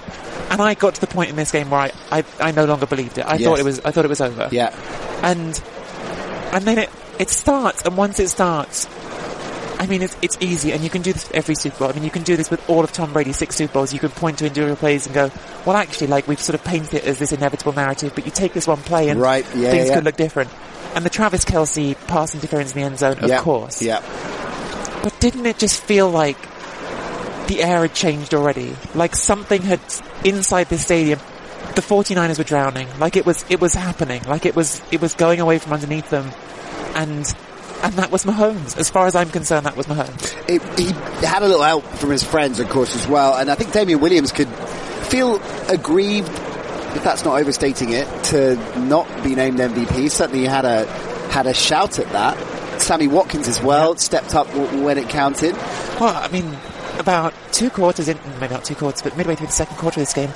And 0.50 0.62
I 0.62 0.74
got 0.74 0.95
to 0.95 1.01
the 1.01 1.07
point 1.07 1.30
in 1.30 1.36
this 1.36 1.51
game 1.51 1.69
where 1.69 1.80
I, 1.81 1.92
I, 2.12 2.24
I 2.39 2.51
no 2.51 2.65
longer 2.65 2.86
believed 2.86 3.18
it. 3.18 3.25
I 3.25 3.36
Yes. 3.36 3.44
thought 3.48 3.59
it 3.59 3.65
was, 3.65 3.80
I 3.81 3.92
thought 3.92 4.06
it 4.06 4.09
was 4.09 4.21
over. 4.21 4.50
Yeah. 4.51 4.75
And, 5.24 5.62
and 6.53 6.65
then 6.65 6.77
it, 6.77 6.89
it 7.19 7.30
starts, 7.30 7.83
and 7.83 7.95
once 7.98 8.19
it 8.19 8.27
starts, 8.30 8.86
I 9.81 9.88
mean, 9.88 10.04
it's, 10.04 10.16
it's 10.22 10.38
easy, 10.39 10.74
and 10.74 10.83
you 10.83 10.92
can 10.92 11.01
do 11.01 11.12
this 11.12 11.24
for 11.24 11.36
every 11.36 11.56
Super 11.56 11.80
Bowl. 11.80 11.89
I 11.89 11.94
mean, 11.94 12.04
you 12.04 12.12
can 12.12 12.22
do 12.22 12.38
this 12.38 12.51
with 12.51 12.69
all 12.69 12.83
of 12.83 12.92
Tom 12.92 13.13
Brady's 13.13 13.38
six 13.38 13.56
Super 13.56 13.74
Bowls. 13.74 13.92
You 13.92 13.98
can 13.98 14.12
point 14.12 14.38
to 14.38 14.45
individual 14.45 14.75
plays 14.75 15.07
and 15.07 15.16
go, 15.16 15.31
well, 15.66 15.75
actually, 15.75 16.06
like, 16.06 16.28
we've 16.28 16.39
sort 16.39 16.54
of 16.54 16.63
painted 16.63 16.94
it 16.94 17.06
as 17.06 17.18
this 17.18 17.31
inevitable 17.31 17.74
narrative, 17.74 18.13
but 18.13 18.24
you 18.24 18.31
take 18.31 18.54
this 18.54 18.68
one 18.68 18.78
play 18.78 19.10
and 19.10 19.19
Right, 19.19 19.44
yeah, 19.56 19.72
things 19.72 19.88
yeah. 19.88 19.95
could 19.95 20.04
look 20.04 20.18
different. 20.18 20.51
And 20.94 21.04
the 21.04 21.10
Travis 21.10 21.45
Kelce 21.45 21.95
pass 22.06 22.36
interference 22.36 22.74
in 22.74 22.81
the 22.81 22.86
end 22.86 23.00
zone, 23.00 23.18
of 23.24 23.28
yeah. 23.28 23.42
course. 23.42 23.81
Yeah. 23.81 24.01
But 25.01 25.19
didn't 25.19 25.48
it 25.48 25.57
just 25.57 25.81
feel 25.81 26.12
like 26.12 26.38
the 27.48 27.63
air 27.63 27.81
had 27.81 27.95
changed 27.95 28.36
already? 28.36 28.75
Like 28.94 29.16
something 29.16 29.63
had, 29.63 29.80
inside 30.24 30.69
the 30.69 30.78
stadium, 30.78 31.18
the 31.74 31.81
49ers 31.81 32.38
were 32.38 32.44
drowning. 32.44 32.88
Like 33.00 33.18
it 33.18 33.26
was, 33.26 33.44
it 33.50 33.59
was 33.59 33.73
happening. 33.73 34.21
Like 34.26 34.45
it 34.45 34.56
was, 34.56 34.80
it 34.92 35.02
was 35.02 35.16
going 35.16 35.40
away 35.40 35.57
from 35.57 35.73
underneath 35.73 36.11
them. 36.11 36.30
And, 36.94 37.26
and 37.83 37.94
that 37.95 38.11
was 38.11 38.26
Mahomes. 38.26 38.78
As 38.78 38.90
far 38.90 39.07
as 39.07 39.16
I'm 39.16 39.30
concerned, 39.30 39.66
that 39.66 39.76
was 39.78 39.85
Mahomes. 39.88 40.33
It, 40.50 40.61
he 40.80 40.92
had 41.26 41.44
a 41.44 41.47
little 41.47 41.64
help 41.64 41.83
from 41.85 42.09
his 42.11 42.23
friends, 42.23 42.59
of 42.59 42.69
course, 42.69 42.95
as 42.95 43.07
well. 43.07 43.35
And 43.35 43.50
I 43.50 43.56
think 43.56 43.71
Damien 43.71 44.00
Williams 44.00 44.31
could 44.31 44.47
feel 44.47 45.42
aggrieved, 45.69 46.30
if 46.30 47.04
that's 47.04 47.23
not 47.26 47.40
overstating 47.40 47.90
it, 47.92 48.07
to 48.26 48.56
not 48.80 49.07
be 49.23 49.35
named 49.35 49.59
MVP. 49.59 50.09
Certainly, 50.11 50.42
he 50.42 50.45
had 50.45 50.66
a 50.66 50.85
had 51.31 51.47
a 51.47 51.54
shout 51.54 52.00
at 52.00 52.09
that. 52.11 52.81
Sammy 52.81 53.07
Watkins 53.07 53.47
as 53.47 53.61
well 53.61 53.95
stepped 53.95 54.33
up 54.35 54.47
w- 54.47 54.83
when 54.83 54.97
it 54.97 55.07
counted. 55.09 55.54
Well, 56.00 56.16
I 56.16 56.28
mean, 56.30 56.57
about 56.97 57.33
two 57.52 57.69
quarters 57.69 58.07
in, 58.07 58.18
maybe 58.40 58.54
not 58.54 58.66
two 58.66 58.76
quarters, 58.76 59.02
but 59.02 59.16
midway 59.16 59.35
through 59.35 59.47
the 59.47 59.54
second 59.54 59.78
quarter 59.78 60.00
of 60.02 60.07
this 60.07 60.14
game, 60.14 60.31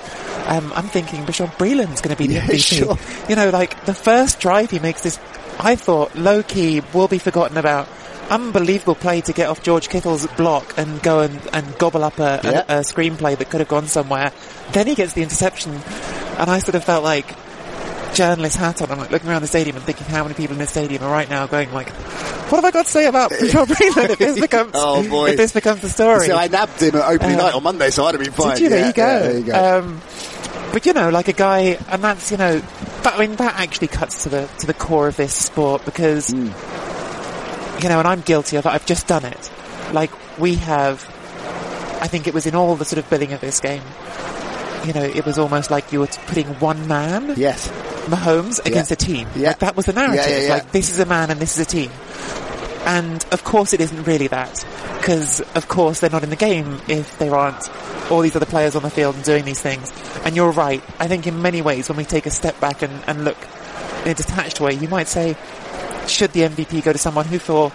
um, 0.48 0.72
I'm 0.76 0.86
thinking 0.88 1.26
Bashaud 1.26 1.52
Breeland's 1.58 2.02
going 2.02 2.16
to 2.16 2.18
be 2.22 2.28
the 2.28 2.34
Yeah, 2.36 2.42
MVP. 2.46 2.60
sure. 2.60 3.28
You 3.30 3.36
know, 3.36 3.50
like 3.50 3.86
the 3.86 3.94
first 3.96 4.40
drive 4.40 4.70
he 4.70 4.78
makes 4.80 5.02
this, 5.02 5.18
I 5.60 5.76
thought 5.76 6.16
low 6.16 6.44
key 6.44 6.82
will 6.94 7.08
be 7.08 7.18
forgotten 7.20 7.58
about. 7.58 7.88
Unbelievable 8.30 8.96
play 8.96 9.22
to 9.22 9.34
get 9.34 9.50
off 9.50 9.62
George 9.62 9.88
Kittle's 9.88 10.26
block 10.36 10.74
and 10.78 11.00
go 11.04 11.20
and, 11.22 11.40
and 11.54 11.78
gobble 11.78 12.04
up 12.04 12.18
a, 12.18 12.42
Yeah. 12.44 12.64
a, 12.68 12.78
a 12.78 12.82
screenplay 12.82 13.38
that 13.38 13.52
could 13.52 13.60
have 13.60 13.70
gone 13.70 13.86
somewhere. 13.88 14.32
Then 14.72 14.88
he 14.88 14.96
gets 14.96 15.14
the 15.14 15.22
interception, 15.22 15.74
and 16.40 16.50
I 16.50 16.58
sort 16.58 16.74
of 16.74 16.84
felt 16.84 17.04
like 17.04 17.36
journalist 18.16 18.58
hat 18.58 18.82
on. 18.82 18.90
I'm 18.90 18.98
like 18.98 19.12
looking 19.12 19.30
around 19.30 19.42
the 19.44 19.48
stadium 19.48 19.76
and 19.76 19.86
thinking 19.86 20.08
how 20.08 20.24
many 20.24 20.34
people 20.34 20.54
in 20.54 20.60
the 20.60 20.66
stadium 20.68 21.04
are 21.04 21.12
right 21.12 21.30
now 21.30 21.46
going 21.46 21.72
like, 21.72 21.90
what 21.90 22.56
have 22.58 22.66
I 22.66 22.72
got 22.72 22.86
to 22.86 22.92
say 22.92 23.06
about 23.08 23.30
Bashaud 23.32 23.68
Breeland 23.68 24.10
if 24.12 24.18
this 24.20 24.40
becomes, 24.40 24.72
Oh, 24.76 25.08
boy. 25.08 25.30
if 25.32 25.38
this 25.38 25.52
becomes 25.52 25.82
the 25.82 25.90
story? 25.90 26.26
So 26.28 26.36
I 26.36 26.48
nabbed 26.48 26.82
him 26.82 26.96
at 26.96 27.08
opening 27.08 27.34
Um, 27.34 27.46
night 27.46 27.54
on 27.54 27.62
Monday, 27.64 27.92
so 27.92 28.06
I'd 28.06 28.16
have 28.16 28.24
been 28.24 28.32
fine. 28.34 28.56
Did 28.56 28.62
you? 28.64 28.70
There 28.70 28.80
Yeah, 28.80 28.88
you 28.88 28.94
go. 28.94 29.04
yeah, 29.06 29.20
there 29.20 29.38
you 29.38 29.44
go. 29.44 29.78
Um, 29.80 30.02
but 30.76 30.86
you 30.86 30.92
know, 30.92 31.08
like 31.10 31.30
a 31.30 31.34
guy, 31.34 31.78
and 31.88 32.04
that's 32.04 32.32
you 32.32 32.38
know, 32.38 32.60
that, 32.60 33.14
I 33.16 33.20
mean, 33.26 33.38
that 33.38 33.56
actually 33.58 33.88
cuts 33.88 34.24
to 34.24 34.30
the 34.30 34.50
to 34.60 34.68
the 34.68 34.74
core 34.74 35.08
of 35.08 35.16
this 35.16 35.34
sport 35.34 35.86
because 35.86 36.32
Hmm. 36.32 36.48
you 37.82 37.88
know, 37.88 38.00
and 38.00 38.06
I'm 38.08 38.20
guilty 38.20 38.58
of 38.58 38.66
it. 38.66 38.70
I've 38.70 38.86
just 38.86 39.08
done 39.08 39.24
it. 39.24 39.52
Like 39.94 40.12
we 40.38 40.56
have, 40.56 41.02
I 42.02 42.08
think 42.08 42.28
it 42.28 42.34
was 42.34 42.46
in 42.46 42.56
all 42.56 42.76
the 42.76 42.84
sort 42.84 43.00
of 43.00 43.10
billing 43.10 43.32
of 43.32 43.40
this 43.40 43.62
game. 43.62 43.84
You 44.86 44.92
know, 44.92 45.04
it 45.04 45.26
was 45.26 45.40
almost 45.40 45.72
like 45.72 45.94
you 45.94 46.02
were 46.02 46.08
putting 46.28 46.48
one 46.60 46.90
man, 46.90 47.36
yes. 47.38 47.70
Mahomes, 48.08 48.60
against 48.66 48.92
Yeah. 48.92 48.96
a 48.96 48.98
team. 48.98 49.28
Yeah. 49.34 49.48
Like 49.50 49.60
that 49.60 49.76
was 49.78 49.86
the 49.86 49.94
narrative. 49.94 50.26
Yeah, 50.28 50.38
yeah, 50.38 50.48
yeah. 50.48 50.54
Like 50.56 50.72
this 50.74 50.90
is 50.90 51.00
a 51.00 51.06
man 51.06 51.32
and 51.32 51.40
this 51.40 51.58
is 51.58 51.66
a 51.66 51.70
team. 51.70 51.90
And 52.86 53.26
of 53.32 53.44
course 53.44 53.74
it 53.74 53.82
isn't 53.82 54.04
really 54.04 54.28
that. 54.28 54.64
because 55.06 55.40
of 55.54 55.68
course 55.68 56.00
they're 56.00 56.10
not 56.10 56.24
in 56.24 56.32
the 56.32 56.36
game 56.36 56.80
if 56.88 57.20
there 57.20 57.36
aren't 57.36 57.70
all 58.12 58.22
these 58.22 58.36
other 58.36 58.46
players 58.48 58.76
on 58.76 58.82
the 58.82 58.90
field 58.90 59.14
and 59.14 59.24
doing 59.24 59.46
these 59.46 59.62
things. 59.62 59.94
And 60.24 60.36
you're 60.36 60.52
right. 60.52 60.82
I 61.00 61.08
think 61.08 61.28
in 61.28 61.44
many 61.44 61.62
ways 61.62 61.90
when 61.90 61.98
we 61.98 62.06
take 62.06 62.26
a 62.26 62.32
step 62.32 62.60
back 62.60 62.82
and, 62.82 63.04
and 63.06 63.24
look 63.24 63.38
in 64.04 64.12
a 64.12 64.16
detached 64.16 64.60
way, 64.60 64.74
you 64.74 64.88
might 64.88 65.08
say, 65.08 65.36
should 66.08 66.32
the 66.32 66.42
MVP 66.42 66.84
go 66.84 66.92
to 66.92 66.98
someone 66.98 67.26
who 67.26 67.38
for 67.38 67.70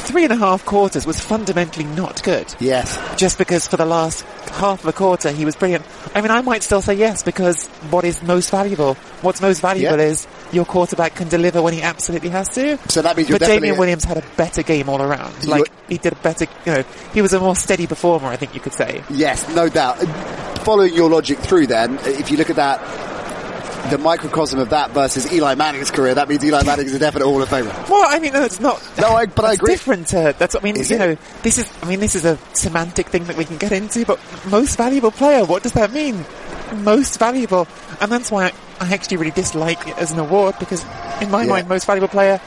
three 0.00 0.24
and 0.24 0.32
a 0.32 0.36
half 0.36 0.64
quarters 0.64 1.06
was 1.06 1.20
fundamentally 1.20 1.84
not 1.84 2.22
good? 2.22 2.54
Yes. 2.58 2.98
Just 3.18 3.36
because 3.36 3.66
for 3.66 3.76
the 3.76 3.86
last 3.86 4.24
half 4.50 4.80
of 4.82 4.86
a 4.86 4.92
quarter 4.92 5.30
he 5.30 5.44
was 5.44 5.56
brilliant. 5.56 5.84
I 6.14 6.20
mean, 6.20 6.30
I 6.30 6.40
might 6.42 6.62
still 6.62 6.80
say 6.82 6.94
yes 6.94 7.22
because 7.22 7.66
what 7.90 8.04
is 8.04 8.22
most 8.22 8.50
valuable? 8.50 8.94
What's 9.22 9.40
most 9.40 9.60
valuable 9.60 9.98
Yeah. 9.98 10.04
is 10.06 10.26
your 10.52 10.64
quarterback 10.64 11.14
can 11.14 11.28
deliver 11.28 11.60
when 11.62 11.72
he 11.74 11.82
absolutely 11.82 12.28
has 12.30 12.48
to. 12.50 12.78
So 12.88 13.02
that 13.02 13.16
means 13.16 13.28
you're 13.28 13.38
but 13.38 13.46
Damien 13.46 13.76
Williams 13.78 14.04
had 14.04 14.16
a 14.18 14.24
better 14.36 14.62
game 14.62 14.88
all 14.88 15.02
around. 15.02 15.46
Like 15.46 15.70
he 15.88 15.98
did 15.98 16.12
a 16.12 16.16
better, 16.16 16.46
you 16.64 16.72
know, 16.74 16.84
he 17.12 17.22
was 17.22 17.32
a 17.32 17.40
more 17.40 17.56
steady 17.56 17.86
performer. 17.86 18.28
I 18.28 18.36
think 18.36 18.54
you 18.54 18.60
could 18.60 18.74
say. 18.74 19.02
Yes, 19.10 19.48
no 19.54 19.68
doubt. 19.68 19.96
Following 20.64 20.94
your 20.94 21.08
logic 21.10 21.38
through 21.38 21.68
then, 21.68 21.98
if 22.04 22.30
you 22.30 22.36
look 22.36 22.50
at 22.50 22.56
that, 22.56 22.80
the 23.90 23.98
microcosm 23.98 24.58
of 24.58 24.70
that 24.70 24.90
versus 24.92 25.32
Eli 25.32 25.54
Manning's 25.54 25.90
career, 25.90 26.14
that 26.14 26.28
means 26.28 26.44
Eli 26.44 26.62
Manning 26.64 26.86
is 26.86 26.94
a 26.94 26.98
definite 26.98 27.24
Hall 27.26 27.42
of 27.42 27.48
Famer. 27.48 27.88
Well, 27.88 28.04
I 28.08 28.18
mean, 28.18 28.32
no, 28.32 28.42
it's 28.44 28.60
not. 28.60 28.82
No, 29.00 29.08
I- 29.08 29.26
but 29.26 29.44
I 29.44 29.52
agree. 29.54 29.72
Different. 29.74 30.12
Uh, 30.12 30.32
that's. 30.32 30.54
What 30.54 30.62
I 30.62 30.64
mean, 30.64 30.76
Is 30.76 30.90
you 30.90 30.96
it? 30.96 30.98
know, 31.00 31.16
this 31.42 31.58
is. 31.58 31.70
I 31.82 31.86
mean, 31.88 32.00
this 32.00 32.14
is 32.14 32.24
a 32.24 32.38
semantic 32.52 33.08
thing 33.08 33.24
that 33.24 33.36
we 33.36 33.44
can 33.44 33.56
get 33.58 33.72
into. 33.72 34.04
But 34.04 34.18
most 34.50 34.76
valuable 34.76 35.10
player. 35.10 35.44
What 35.44 35.62
does 35.62 35.72
that 35.72 35.92
mean? 35.92 36.24
Most 36.76 37.18
valuable, 37.18 37.68
and 38.00 38.10
that's 38.10 38.30
why 38.30 38.46
I, 38.46 38.52
I 38.80 38.92
actually 38.92 39.18
really 39.18 39.30
dislike 39.30 39.86
it 39.86 39.96
as 39.98 40.10
an 40.12 40.18
award 40.18 40.56
because, 40.58 40.84
in 41.20 41.30
my 41.30 41.42
Yeah. 41.44 41.50
mind, 41.50 41.68
most 41.68 41.86
valuable 41.86 42.08
player, 42.08 42.40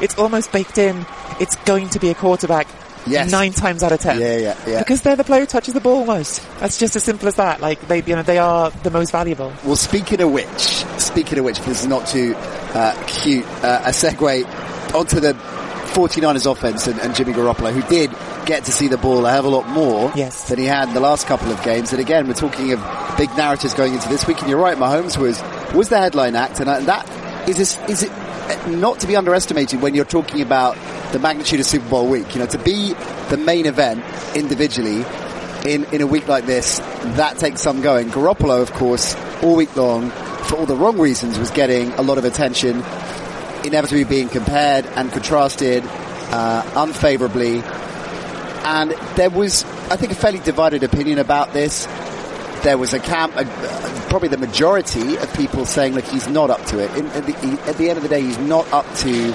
it's 0.00 0.16
almost 0.18 0.50
baked 0.52 0.78
in. 0.78 1.04
It's 1.40 1.56
going 1.64 1.90
to 1.90 1.98
be 1.98 2.08
a 2.10 2.14
quarterback. 2.14 2.66
Yes. 3.06 3.30
Nine 3.30 3.52
times 3.52 3.82
out 3.82 3.92
of 3.92 4.00
ten. 4.00 4.20
Yeah, 4.20 4.36
yeah, 4.36 4.56
yeah. 4.66 4.78
Because 4.80 5.02
they're 5.02 5.16
the 5.16 5.24
player 5.24 5.40
who 5.40 5.46
touches 5.46 5.74
the 5.74 5.80
ball 5.80 6.04
most. 6.04 6.42
That's 6.60 6.78
just 6.78 6.96
as 6.96 7.04
simple 7.04 7.28
as 7.28 7.36
that. 7.36 7.60
Like 7.60 7.80
they, 7.88 8.02
you 8.02 8.16
know, 8.16 8.22
they 8.22 8.38
are 8.38 8.70
the 8.70 8.90
most 8.90 9.12
valuable. 9.12 9.52
Well, 9.64 9.76
speaking 9.76 10.20
of 10.20 10.32
which, 10.32 10.48
speaking 10.98 11.38
of 11.38 11.44
which, 11.44 11.60
this 11.60 11.82
is 11.82 11.86
not 11.86 12.06
too 12.06 12.34
uh, 12.36 13.00
cute, 13.06 13.44
uh, 13.62 13.82
a 13.84 13.90
segue 13.90 14.94
onto 14.94 15.20
the 15.20 15.34
49ers 15.94 16.50
offense 16.50 16.86
and, 16.86 16.98
and 17.00 17.14
Jimmy 17.14 17.32
Garoppolo, 17.32 17.72
who 17.72 17.82
did 17.88 18.10
get 18.44 18.64
to 18.64 18.72
see 18.72 18.88
the 18.88 18.98
ball 18.98 19.24
a 19.24 19.30
hell 19.30 19.40
of 19.40 19.44
a 19.46 19.48
lot 19.48 19.68
more 19.68 20.12
Yes. 20.14 20.48
than 20.48 20.58
he 20.58 20.64
had 20.66 20.88
in 20.88 20.94
the 20.94 21.00
last 21.00 21.26
couple 21.26 21.50
of 21.50 21.62
games. 21.62 21.92
And 21.92 22.00
again, 22.00 22.26
we're 22.28 22.34
talking 22.34 22.72
of 22.72 22.80
big 23.16 23.30
narratives 23.36 23.72
going 23.74 23.94
into 23.94 24.08
this 24.08 24.26
week, 24.26 24.40
and 24.40 24.50
you're 24.50 24.60
right, 24.60 24.76
Mahomes 24.76 25.16
was 25.16 25.42
was 25.74 25.88
the 25.88 25.98
headline 25.98 26.36
act, 26.36 26.60
and 26.60 26.68
uh, 26.68 26.80
that 26.80 27.48
is 27.48 27.56
this, 27.56 27.78
is 27.88 28.02
it 28.04 28.12
not 28.68 29.00
to 29.00 29.06
be 29.06 29.16
underestimated 29.16 29.80
when 29.80 29.94
you're 29.94 30.04
talking 30.04 30.40
about 30.40 30.76
the 31.12 31.18
magnitude 31.18 31.60
of 31.60 31.66
Super 31.66 31.88
Bowl 31.88 32.08
week. 32.08 32.34
You 32.34 32.40
know, 32.40 32.46
to 32.46 32.58
be 32.58 32.94
the 33.30 33.36
main 33.36 33.66
event 33.66 34.04
individually 34.36 35.04
in, 35.64 35.84
in 35.86 36.00
a 36.00 36.06
week 36.06 36.28
like 36.28 36.46
this, 36.46 36.78
that 37.16 37.38
takes 37.38 37.60
some 37.60 37.80
going. 37.80 38.08
Garoppolo, 38.08 38.62
of 38.62 38.72
course, 38.72 39.16
all 39.42 39.56
week 39.56 39.74
long, 39.76 40.10
for 40.10 40.56
all 40.56 40.66
the 40.66 40.76
wrong 40.76 40.98
reasons, 40.98 41.38
was 41.38 41.50
getting 41.50 41.92
a 41.92 42.02
lot 42.02 42.18
of 42.18 42.24
attention, 42.24 42.82
inevitably 43.64 44.04
being 44.04 44.28
compared 44.28 44.86
and 44.86 45.10
contrasted 45.10 45.82
uh, 45.86 46.70
unfavorably. 46.76 47.62
And 48.64 48.90
there 49.16 49.30
was, 49.30 49.64
I 49.90 49.96
think, 49.96 50.12
a 50.12 50.16
fairly 50.16 50.40
divided 50.40 50.82
opinion 50.82 51.18
about 51.18 51.52
this. 51.52 51.86
There 52.66 52.76
was 52.76 52.92
a 52.94 52.98
camp, 52.98 53.36
uh, 53.36 53.44
probably 54.08 54.26
the 54.26 54.38
majority 54.38 55.16
of 55.18 55.32
people 55.34 55.64
saying, 55.66 55.94
look, 55.94 56.04
he's 56.04 56.26
not 56.26 56.50
up 56.50 56.64
to 56.66 56.80
it. 56.80 56.90
In, 56.98 57.06
at, 57.10 57.24
the, 57.24 57.36
at 57.68 57.76
the 57.76 57.88
end 57.90 57.96
of 57.96 58.02
the 58.02 58.08
day, 58.08 58.22
he's 58.22 58.38
not 58.38 58.66
up 58.72 58.92
to 58.96 59.32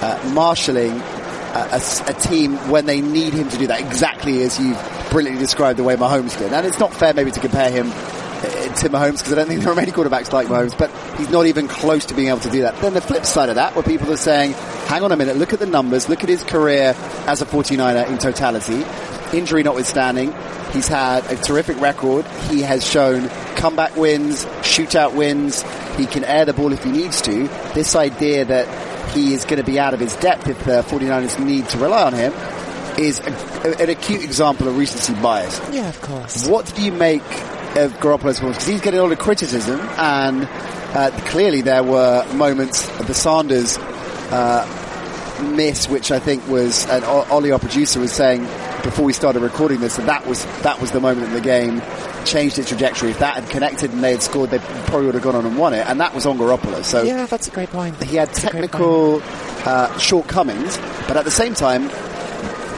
uh, 0.00 0.30
marshalling 0.32 1.02
a 1.54 2.14
team 2.18 2.56
when 2.70 2.86
they 2.86 3.02
need 3.02 3.34
him 3.34 3.50
to 3.50 3.58
do 3.58 3.66
that, 3.66 3.80
exactly 3.80 4.42
as 4.42 4.58
you've 4.58 4.78
brilliantly 5.10 5.44
described 5.44 5.78
the 5.78 5.84
way 5.84 5.96
Mahomes 5.96 6.38
did. 6.38 6.50
And 6.50 6.66
it's 6.66 6.78
not 6.78 6.94
fair 6.94 7.12
maybe 7.12 7.30
to 7.32 7.40
compare 7.40 7.70
him 7.70 7.88
uh, 7.88 8.74
to 8.76 8.88
Mahomes 8.88 9.18
because 9.18 9.34
I 9.34 9.36
don't 9.36 9.48
think 9.48 9.60
there 9.60 9.70
are 9.70 9.76
many 9.76 9.92
quarterbacks 9.92 10.32
like 10.32 10.48
Mahomes, 10.48 10.76
but 10.78 10.90
he's 11.18 11.28
not 11.28 11.44
even 11.44 11.68
close 11.68 12.06
to 12.06 12.14
being 12.14 12.28
able 12.28 12.40
to 12.40 12.50
do 12.50 12.62
that. 12.62 12.80
Then 12.80 12.94
the 12.94 13.02
flip 13.02 13.26
side 13.26 13.50
of 13.50 13.56
that, 13.56 13.74
where 13.74 13.82
people 13.82 14.10
are 14.10 14.16
saying, 14.16 14.52
hang 14.86 15.02
on 15.02 15.12
a 15.12 15.16
minute, 15.16 15.36
look 15.36 15.52
at 15.52 15.58
the 15.58 15.66
numbers, 15.66 16.08
look 16.08 16.22
at 16.22 16.30
his 16.30 16.42
career 16.42 16.94
as 17.26 17.42
a 17.42 17.44
49er 17.46 18.08
in 18.08 18.16
totality, 18.16 18.82
injury 19.32 19.62
notwithstanding, 19.62 20.34
he's 20.72 20.88
had 20.88 21.24
a 21.30 21.36
terrific 21.36 21.80
record. 21.80 22.26
He 22.50 22.62
has 22.62 22.86
shown 22.86 23.28
comeback 23.56 23.96
wins, 23.96 24.44
shootout 24.62 25.14
wins. 25.14 25.62
He 25.96 26.06
can 26.06 26.24
air 26.24 26.44
the 26.44 26.52
ball 26.52 26.72
if 26.72 26.82
he 26.84 26.90
needs 26.90 27.20
to. 27.22 27.48
This 27.74 27.94
idea 27.94 28.44
that 28.44 29.12
he 29.12 29.34
is 29.34 29.44
going 29.44 29.58
to 29.58 29.64
be 29.64 29.78
out 29.78 29.94
of 29.94 30.00
his 30.00 30.14
depth 30.16 30.48
if 30.48 30.64
the 30.64 30.82
49ers 30.82 31.44
need 31.44 31.68
to 31.70 31.78
rely 31.78 32.04
on 32.04 32.14
him 32.14 32.32
is 32.98 33.20
a, 33.20 33.82
an 33.82 33.90
acute 33.90 34.22
example 34.22 34.68
of 34.68 34.76
recency 34.76 35.14
bias. 35.20 35.60
Yeah, 35.72 35.88
of 35.88 36.00
course. 36.00 36.46
What 36.48 36.72
do 36.74 36.82
you 36.82 36.92
make 36.92 37.22
of 37.76 37.92
Garoppolo's 38.00 38.36
performance? 38.36 38.58
Because 38.58 38.66
he's 38.66 38.80
getting 38.80 39.00
a 39.00 39.02
lot 39.02 39.12
of 39.12 39.18
criticism, 39.18 39.80
and 39.96 40.48
uh, 40.94 41.10
clearly 41.26 41.62
there 41.62 41.82
were 41.82 42.26
moments 42.34 42.88
of 43.00 43.06
the 43.06 43.14
Sanders 43.14 43.78
uh, 44.30 44.66
miss, 45.54 45.88
which 45.88 46.10
I 46.10 46.18
think 46.18 46.46
was, 46.48 46.86
and 46.86 47.04
Ollie, 47.04 47.52
our 47.52 47.58
producer, 47.58 48.00
was 48.00 48.12
saying 48.12 48.46
before 48.82 49.04
we 49.04 49.12
started 49.12 49.40
recording 49.42 49.80
this, 49.80 49.96
that 49.96 50.06
that 50.06 50.26
was 50.26 50.44
that 50.62 50.80
was 50.80 50.90
the 50.90 51.00
moment 51.00 51.26
in 51.28 51.32
the 51.34 51.40
game 51.40 51.80
changed 52.24 52.58
its 52.58 52.68
trajectory. 52.68 53.10
If 53.10 53.18
that 53.20 53.34
had 53.34 53.48
connected 53.50 53.92
and 53.92 54.02
they 54.02 54.12
had 54.12 54.22
scored, 54.22 54.50
they 54.50 54.58
probably 54.58 55.06
would 55.06 55.14
have 55.14 55.22
gone 55.24 55.36
on 55.36 55.46
and 55.46 55.56
won 55.56 55.74
it, 55.74 55.86
and 55.86 56.00
that 56.00 56.14
was 56.14 56.26
on 56.26 56.38
Garoppolo. 56.38 56.84
So 56.84 57.02
Yeah, 57.02 57.26
that's 57.26 57.48
a 57.48 57.50
great 57.50 57.70
point. 57.70 58.02
he 58.02 58.16
had 58.16 58.28
That's 58.28 58.44
a 58.44 58.50
great 58.50 58.70
point. 58.70 58.72
technical 58.72 59.22
uh, 59.64 59.96
shortcomings, 59.98 60.78
but 61.08 61.16
at 61.16 61.24
the 61.24 61.30
same 61.30 61.54
time, 61.54 61.88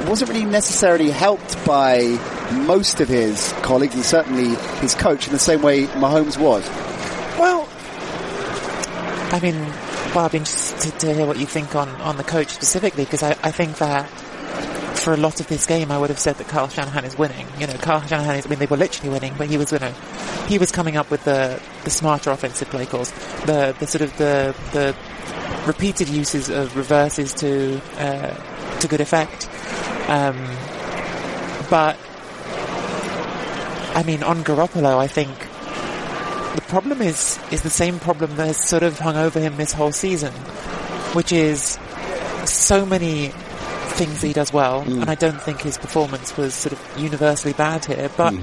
wasn't 0.09 0.31
really 0.31 0.45
necessarily 0.45 1.11
helped 1.11 1.63
by 1.65 2.19
most 2.67 3.01
of 3.01 3.09
his 3.09 3.53
colleagues 3.63 3.95
and 3.95 4.05
certainly 4.05 4.55
his 4.81 4.95
coach 4.95 5.27
in 5.27 5.33
the 5.33 5.39
same 5.39 5.63
way 5.63 5.87
Mahomes 5.87 6.37
was. 6.39 6.69
Well, 7.39 7.67
I 9.33 9.41
mean, 9.43 9.55
well, 10.15 10.27
I'd 10.27 10.33
be 10.33 10.39
interested 10.39 10.99
to 11.01 11.15
hear 11.15 11.27
what 11.27 11.39
you 11.39 11.47
think 11.47 11.75
on, 11.75 11.89
on 12.03 12.17
the 12.19 12.23
coach 12.25 12.49
specifically, 12.51 13.05
because 13.05 13.23
I, 13.23 13.31
I 13.43 13.51
think 13.51 13.79
that 13.79 14.09
for 15.05 15.13
a 15.13 15.19
lot 15.19 15.39
of 15.39 15.47
this 15.49 15.67
game, 15.67 15.93
I 15.93 15.99
would 15.99 16.09
have 16.09 16.19
said 16.19 16.37
that 16.37 16.49
Kyle 16.49 16.67
Shanahan 16.67 17.05
is 17.05 17.19
winning. 17.19 17.47
You 17.59 17.67
know, 17.67 17.75
Kyle 17.75 18.01
Shanahan 18.01 18.37
is, 18.37 18.47
I 18.47 18.49
mean, 18.49 18.59
they 18.59 18.67
were 18.67 18.79
literally 18.79 19.11
winning, 19.13 19.35
but 19.37 19.49
he 19.49 19.59
was, 19.59 19.71
you 19.71 19.79
know, 19.79 19.93
he 20.49 20.57
was 20.57 20.73
coming 20.73 20.97
up 20.97 21.11
with 21.11 21.23
the, 21.25 21.61
the 21.85 21.91
smarter 21.91 22.31
offensive 22.31 22.71
play 22.71 22.87
calls, 22.87 23.13
the, 23.45 23.77
the 23.79 23.87
sort 23.87 24.01
of 24.01 24.17
the, 24.17 24.57
the 24.73 24.97
repeated 25.67 26.09
uses 26.09 26.49
of 26.49 26.75
reverses 26.75 27.35
to, 27.35 27.81
uh, 27.99 28.79
to 28.81 28.89
good 28.89 29.03
effect. 29.03 29.47
Um, 30.09 30.37
but, 31.69 31.99
I 33.95 34.03
mean, 34.07 34.23
on 34.23 34.43
Garoppolo, 34.43 34.97
I 34.97 35.07
think 35.07 35.31
the 36.55 36.63
problem 36.63 37.03
is 37.03 37.39
is 37.51 37.63
the 37.63 37.71
same 37.71 37.99
problem 37.99 38.37
that 38.37 38.47
has 38.47 38.57
sort 38.57 38.85
of 38.85 38.99
hung 38.99 39.17
over 39.17 39.39
him 39.39 39.57
this 39.57 39.73
whole 39.73 39.93
season, 39.93 40.33
which 41.13 41.31
is 41.31 41.79
so 42.47 42.87
many 42.87 43.33
things 43.95 44.21
he 44.23 44.33
does 44.33 44.53
well, 44.53 44.81
and 44.83 45.09
I 45.11 45.15
don't 45.15 45.41
think 45.41 45.63
his 45.63 45.79
performance 45.79 46.37
was 46.37 46.55
sort 46.55 46.73
of 46.73 46.81
universally 46.99 47.53
bad 47.55 47.85
here, 47.85 48.11
but 48.17 48.35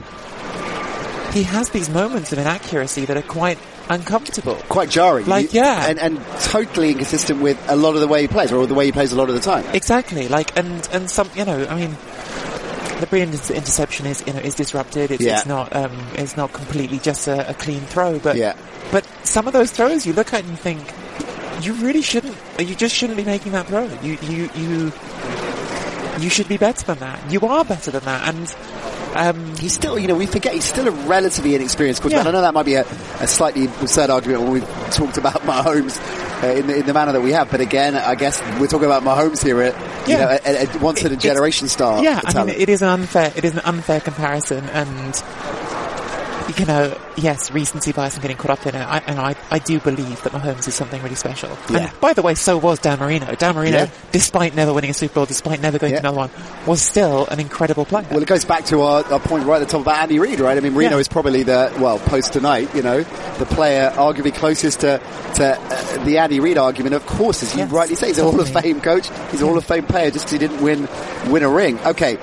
he 1.33 1.43
has 1.43 1.69
these 1.69 1.89
moments 1.89 2.31
of 2.33 2.39
inaccuracy 2.39 3.05
that 3.05 3.15
are 3.17 3.21
quite 3.21 3.57
uncomfortable. 3.89 4.55
Quite 4.69 4.89
jarring. 4.89 5.25
Like, 5.27 5.53
You- 5.53 5.61
yeah. 5.61 5.87
And, 5.87 5.99
and 5.99 6.21
totally 6.41 6.91
inconsistent 6.91 7.41
with 7.41 7.57
a 7.69 7.75
lot 7.75 7.95
of 7.95 8.01
the 8.01 8.07
way 8.07 8.21
he 8.21 8.27
plays, 8.27 8.51
or 8.51 8.65
the 8.67 8.73
way 8.73 8.85
he 8.85 8.91
plays 8.91 9.11
a 9.13 9.15
lot 9.15 9.29
of 9.29 9.35
the 9.35 9.41
time. 9.41 9.65
Exactly, 9.73 10.27
like 10.27 10.57
and 10.57 10.87
and 10.91 11.09
some, 11.09 11.29
you 11.35 11.45
know, 11.45 11.65
I 11.69 11.75
mean, 11.75 11.91
the 12.99 13.07
brilliant 13.09 13.33
interception 13.49 14.05
is 14.07 14.23
you 14.27 14.33
know 14.33 14.39
is 14.39 14.55
disrupted. 14.55 15.11
It's, 15.11 15.23
Yeah. 15.23 15.37
it's 15.37 15.45
not 15.45 15.75
um, 15.75 15.91
it's 16.15 16.35
not 16.37 16.51
completely 16.53 16.99
just 16.99 17.27
a, 17.27 17.49
a 17.49 17.53
clean 17.53 17.81
throw, 17.81 18.19
but 18.19 18.35
Yeah. 18.35 18.55
but 18.91 19.05
some 19.23 19.47
of 19.47 19.53
those 19.53 19.71
throws 19.71 20.05
you 20.05 20.13
look 20.13 20.33
at 20.33 20.41
and 20.41 20.49
you 20.49 20.55
think 20.57 20.81
you 21.63 21.73
really 21.73 22.01
shouldn't, 22.01 22.35
you 22.59 22.75
just 22.75 22.95
shouldn't 22.95 23.17
be 23.17 23.23
making 23.25 23.51
that 23.53 23.67
throw. 23.67 23.85
You 24.03 24.17
you 24.23 24.49
you 24.55 24.91
you 26.21 26.29
should 26.29 26.47
be 26.47 26.57
better 26.57 26.85
than 26.85 26.99
that. 26.99 27.31
You 27.31 27.41
are 27.41 27.63
better 27.65 27.91
than 27.91 28.03
that, 28.05 28.33
and 28.33 28.55
um, 29.13 29.55
He's 29.57 29.73
still, 29.73 29.99
you 29.99 30.07
know, 30.07 30.15
we 30.15 30.25
forget 30.25 30.53
he's 30.53 30.63
still 30.63 30.87
a 30.87 30.91
relatively 30.91 31.53
inexperienced 31.55 32.01
quarterback. 32.01 32.23
Yeah. 32.25 32.29
I 32.29 32.33
know 32.33 32.41
that 32.41 32.53
might 32.53 32.65
be 32.65 32.75
a, 32.75 32.85
a 33.19 33.27
slightly 33.27 33.65
absurd 33.65 34.09
argument 34.09 34.43
when 34.43 34.51
we've 34.53 34.69
talked 34.91 35.17
about 35.17 35.33
Mahomes 35.41 35.99
uh, 36.43 36.47
in, 36.47 36.67
the, 36.67 36.77
in 36.77 36.85
the 36.85 36.93
manner 36.93 37.11
that 37.11 37.21
we 37.21 37.31
have, 37.33 37.51
but 37.51 37.59
again, 37.59 37.95
I 37.95 38.15
guess 38.15 38.41
we're 38.59 38.67
talking 38.67 38.85
about 38.85 39.03
Mahomes 39.03 39.43
here 39.43 39.61
at, 39.61 39.73
you 40.07 40.15
Yeah. 40.15 40.25
know, 40.25 40.37
a, 40.45 40.65
a, 40.65 40.75
a 40.75 40.77
once 40.79 41.03
in 41.03 41.11
a 41.11 41.17
generation 41.17 41.67
star. 41.67 42.01
yeah, 42.01 42.21
I 42.23 42.43
mean, 42.45 42.55
it 42.55 42.69
is 42.69 42.81
an 42.81 42.87
unfair, 42.87 43.33
it 43.35 43.43
is 43.43 43.53
an 43.53 43.59
unfair 43.65 43.99
comparison, 43.99 44.63
and 44.69 45.13
you 46.57 46.65
know, 46.65 46.97
yes, 47.17 47.51
recency 47.51 47.91
bias 47.91 48.13
and 48.15 48.21
getting 48.21 48.37
caught 48.37 48.51
up 48.51 48.65
in 48.67 48.75
it. 48.75 48.79
I, 48.85 48.97
and 49.07 49.19
I, 49.19 49.35
I 49.49 49.59
do 49.59 49.79
believe 49.79 50.21
that 50.23 50.33
Mahomes 50.33 50.67
is 50.67 50.75
something 50.75 51.01
really 51.01 51.15
special. 51.15 51.57
Yeah. 51.69 51.77
And 51.89 51.99
by 51.99 52.13
the 52.13 52.21
way, 52.21 52.35
so 52.35 52.57
was 52.57 52.79
Dan 52.79 52.99
Marino. 52.99 53.33
Dan 53.35 53.55
Marino, 53.55 53.77
Yeah. 53.77 53.89
despite 54.11 54.55
never 54.55 54.73
winning 54.73 54.89
a 54.91 54.93
Super 54.93 55.15
Bowl, 55.15 55.25
despite 55.25 55.61
never 55.61 55.77
going 55.79 55.93
Yeah. 55.93 55.99
to 56.01 56.07
another 56.09 56.17
one, 56.17 56.29
was 56.65 56.81
still 56.81 57.25
an 57.27 57.39
incredible 57.39 57.85
player. 57.85 58.05
Well, 58.11 58.21
it 58.21 58.27
goes 58.27 58.45
back 58.45 58.65
to 58.65 58.81
our, 58.81 59.03
our 59.11 59.19
point 59.19 59.45
right 59.45 59.61
at 59.61 59.67
the 59.67 59.71
top 59.71 59.81
about 59.81 59.97
Andy 59.99 60.19
Reid, 60.19 60.39
right? 60.39 60.57
I 60.57 60.59
mean, 60.61 60.73
Marino 60.73 60.97
is 60.97 61.07
probably 61.07 61.43
the, 61.43 61.73
well, 61.79 61.99
post 61.99 62.33
tonight, 62.33 62.73
you 62.75 62.81
know, 62.83 63.01
the 63.37 63.45
player 63.45 63.91
arguably 63.95 64.33
closest 64.33 64.81
to, 64.81 64.99
to 65.35 65.45
uh, 65.47 66.03
the 66.05 66.17
Andy 66.17 66.39
Reid 66.39 66.57
argument. 66.57 66.95
Of 66.95 67.05
course, 67.05 67.43
as 67.43 67.53
you 67.53 67.59
Yes, 67.61 67.71
rightly 67.71 67.95
say, 67.95 68.07
he's 68.07 68.19
a 68.19 68.23
Hall 68.23 68.39
of. 68.39 68.49
Fame 68.51 68.81
coach. 68.81 69.09
He's 69.31 69.41
a 69.41 69.45
Hall 69.45 69.57
of 69.57 69.63
Fame 69.65 69.85
player 69.85 70.11
just 70.11 70.25
'cause 70.25 70.33
he 70.33 70.37
didn't 70.37 70.61
win, 70.61 70.87
win 71.27 71.41
a 71.43 71.49
ring. 71.49 71.79
Okay. 71.85 72.17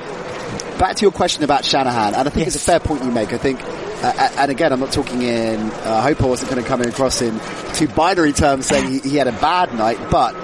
Back 0.78 0.96
to 0.96 1.02
your 1.02 1.12
question 1.12 1.44
about 1.44 1.64
Shanahan, 1.64 2.14
and 2.14 2.28
I 2.28 2.30
think 2.30 2.46
it's 2.46 2.56
a 2.56 2.60
fair 2.60 2.80
point 2.80 3.04
you 3.04 3.10
make. 3.10 3.32
I 3.32 3.38
think, 3.38 3.60
uh, 3.62 4.30
and 4.38 4.50
again, 4.50 4.72
I'm 4.72 4.80
not 4.80 4.92
talking 4.92 5.22
in, 5.22 5.58
uh, 5.60 5.82
I 5.86 6.02
hope 6.02 6.22
I 6.22 6.26
wasn't 6.26 6.50
going 6.50 6.62
to 6.62 6.68
come 6.68 6.80
across 6.82 7.20
in 7.20 7.40
two 7.74 7.88
binary 7.88 8.32
terms 8.32 8.66
saying 8.66 8.88
he, 8.90 9.10
he 9.10 9.16
had 9.16 9.26
a 9.26 9.32
bad 9.32 9.74
night, 9.74 9.98
but 10.10 10.34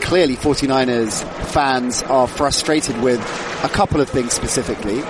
clearly 0.00 0.36
49ers 0.36 1.24
fans 1.48 2.02
are 2.04 2.26
frustrated 2.26 3.00
with 3.02 3.20
a 3.64 3.68
couple 3.68 4.00
of 4.00 4.08
things 4.08 4.32
specifically. 4.32 5.00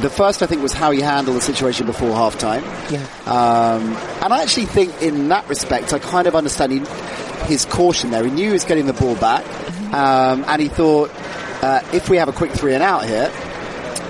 The 0.00 0.10
first, 0.10 0.42
I 0.42 0.46
think, 0.46 0.62
was 0.62 0.72
how 0.72 0.92
he 0.92 1.00
handled 1.00 1.36
the 1.36 1.42
situation 1.42 1.84
before 1.84 2.10
halftime. 2.10 2.62
yeah. 2.90 3.04
Um, 3.26 3.94
and 4.22 4.32
I 4.32 4.42
actually 4.42 4.66
think 4.66 5.02
in 5.02 5.28
that 5.28 5.46
respect, 5.48 5.92
I 5.92 5.98
kind 5.98 6.26
of 6.26 6.34
understand 6.34 6.72
he, 6.72 6.78
his 7.44 7.66
caution 7.66 8.10
there. 8.10 8.24
He 8.24 8.30
knew 8.30 8.46
he 8.46 8.52
was 8.52 8.64
getting 8.64 8.86
the 8.86 8.94
ball 8.94 9.14
back, 9.16 9.44
um, 9.92 10.44
and 10.46 10.62
he 10.62 10.68
thought, 10.68 11.10
uh, 11.62 11.82
if 11.92 12.08
we 12.08 12.16
have 12.16 12.28
a 12.28 12.32
quick 12.32 12.52
three 12.52 12.72
and 12.72 12.82
out 12.82 13.04
here, 13.04 13.30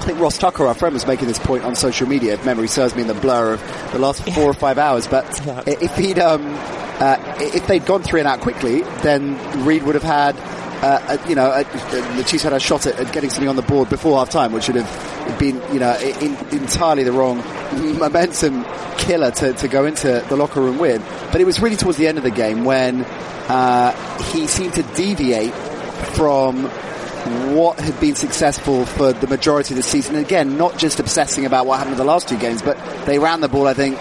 I 0.00 0.04
think 0.04 0.18
Ross 0.18 0.38
Tucker, 0.38 0.66
our 0.66 0.72
friend, 0.72 0.94
was 0.94 1.06
making 1.06 1.28
this 1.28 1.38
point 1.38 1.62
on 1.62 1.76
social 1.76 2.08
media, 2.08 2.32
if 2.32 2.46
memory 2.46 2.68
serves 2.68 2.96
me 2.96 3.02
in 3.02 3.08
the 3.08 3.12
blur 3.14 3.52
of 3.52 3.92
the 3.92 3.98
last 3.98 4.24
four 4.32 4.44
or 4.44 4.54
five 4.54 4.78
hours. 4.78 5.06
But 5.06 5.26
if 5.68 5.94
he'd, 5.94 6.18
um, 6.18 6.42
uh, 6.98 7.16
if 7.38 7.66
they'd 7.66 7.84
gone 7.84 8.02
three 8.02 8.20
and 8.20 8.26
out 8.26 8.40
quickly, 8.40 8.80
then 9.02 9.36
Reid 9.66 9.82
would 9.82 9.94
have 9.94 10.02
had, 10.02 10.36
uh, 10.82 11.18
you 11.28 11.34
know, 11.34 11.50
the 11.52 12.24
Chiefs 12.26 12.44
had 12.44 12.54
a 12.54 12.58
shot 12.58 12.86
at, 12.86 12.98
at 12.98 13.12
getting 13.12 13.28
something 13.28 13.48
on 13.50 13.56
the 13.56 13.62
board 13.62 13.90
before 13.90 14.18
half 14.18 14.30
time, 14.30 14.52
which 14.52 14.68
would 14.68 14.82
have 14.82 15.38
been, 15.38 15.60
you 15.70 15.78
know, 15.78 15.94
in, 15.98 16.34
entirely 16.48 17.04
the 17.04 17.12
wrong 17.12 17.36
momentum 17.98 18.64
killer 18.96 19.30
to, 19.32 19.52
to 19.52 19.68
go 19.68 19.84
into 19.84 20.24
the 20.30 20.36
locker 20.36 20.62
room 20.62 20.78
with. 20.78 21.02
But 21.30 21.42
it 21.42 21.44
was 21.44 21.60
really 21.60 21.76
towards 21.76 21.98
the 21.98 22.08
end 22.08 22.16
of 22.16 22.24
the 22.24 22.30
game 22.30 22.64
when 22.64 23.04
uh, 23.04 23.92
he 24.32 24.46
seemed 24.46 24.72
to 24.74 24.82
deviate 24.94 25.52
from 26.14 26.70
what 27.54 27.78
had 27.78 27.98
been 28.00 28.14
successful 28.14 28.86
for 28.86 29.12
the 29.12 29.26
majority 29.26 29.74
of 29.74 29.76
the 29.76 29.82
season. 29.82 30.16
And 30.16 30.24
again, 30.24 30.56
not 30.56 30.78
just 30.78 31.00
obsessing 31.00 31.44
about 31.46 31.66
what 31.66 31.78
happened 31.78 31.94
in 31.94 31.98
the 31.98 32.04
last 32.04 32.28
two 32.28 32.38
games, 32.38 32.62
but 32.62 32.76
they 33.06 33.18
ran 33.18 33.40
the 33.40 33.48
ball, 33.48 33.66
I 33.66 33.74
think, 33.74 33.98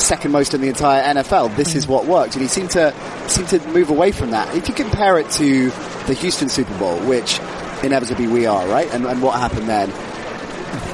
second 0.00 0.32
most 0.32 0.54
in 0.54 0.60
the 0.60 0.68
entire 0.68 1.02
NFL. 1.14 1.56
This 1.56 1.74
is 1.74 1.86
what 1.86 2.06
worked. 2.06 2.34
And 2.34 2.42
he 2.42 2.48
seemed 2.48 2.70
to, 2.72 2.94
seemed 3.28 3.48
to 3.48 3.60
move 3.68 3.90
away 3.90 4.12
from 4.12 4.30
that. 4.30 4.54
If 4.54 4.68
you 4.68 4.74
compare 4.74 5.18
it 5.18 5.30
to 5.32 5.70
the 6.06 6.14
Houston 6.14 6.48
Super 6.48 6.76
Bowl, 6.78 6.98
which 7.00 7.40
inevitably 7.82 8.28
we 8.28 8.46
are, 8.46 8.66
right? 8.68 8.92
And, 8.92 9.04
and 9.06 9.22
what 9.22 9.38
happened 9.38 9.68
then? 9.68 9.92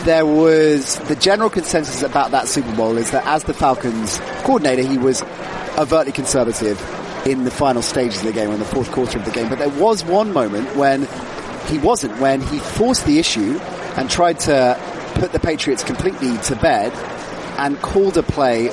there 0.05 0.27
was 0.27 0.99
the 1.01 1.15
general 1.15 1.51
consensus 1.51 2.03
about 2.03 2.33
that 2.33 2.49
Super 2.49 2.75
Bowl 2.75 2.97
is 2.97 3.11
that 3.11 3.25
as 3.27 3.45
the 3.45 3.55
Falcons 3.55 4.19
coordinator, 4.43 4.83
he 4.83 4.99
was 4.99 5.23
overtly 5.77 6.13
conservative 6.13 6.81
in 7.27 7.45
the 7.45 7.51
final 7.51 7.83
stages 7.83 8.19
of 8.21 8.27
the 8.27 8.33
game, 8.33 8.51
in 8.51 8.59
the 8.59 8.65
fourth 8.65 8.91
quarter 8.91 9.19
of 9.19 9.25
the 9.25 9.31
game. 9.31 9.49
But 9.49 9.59
there 9.59 9.69
was 9.69 10.05
one 10.05 10.33
moment 10.33 10.75
when 10.77 11.07
he 11.69 11.79
wasn't, 11.79 12.19
when 12.21 12.41
he 12.41 12.59
forced 12.59 13.05
the 13.07 13.19
issue 13.19 13.59
and 13.97 14.11
tried 14.11 14.41
to 14.41 14.79
put 15.15 15.33
the 15.33 15.41
Patriots 15.41 15.83
completely 15.83 16.37
to 16.39 16.57
bed 16.57 16.93
and 17.59 17.81
called 17.81 18.17
a 18.17 18.23
play 18.23 18.71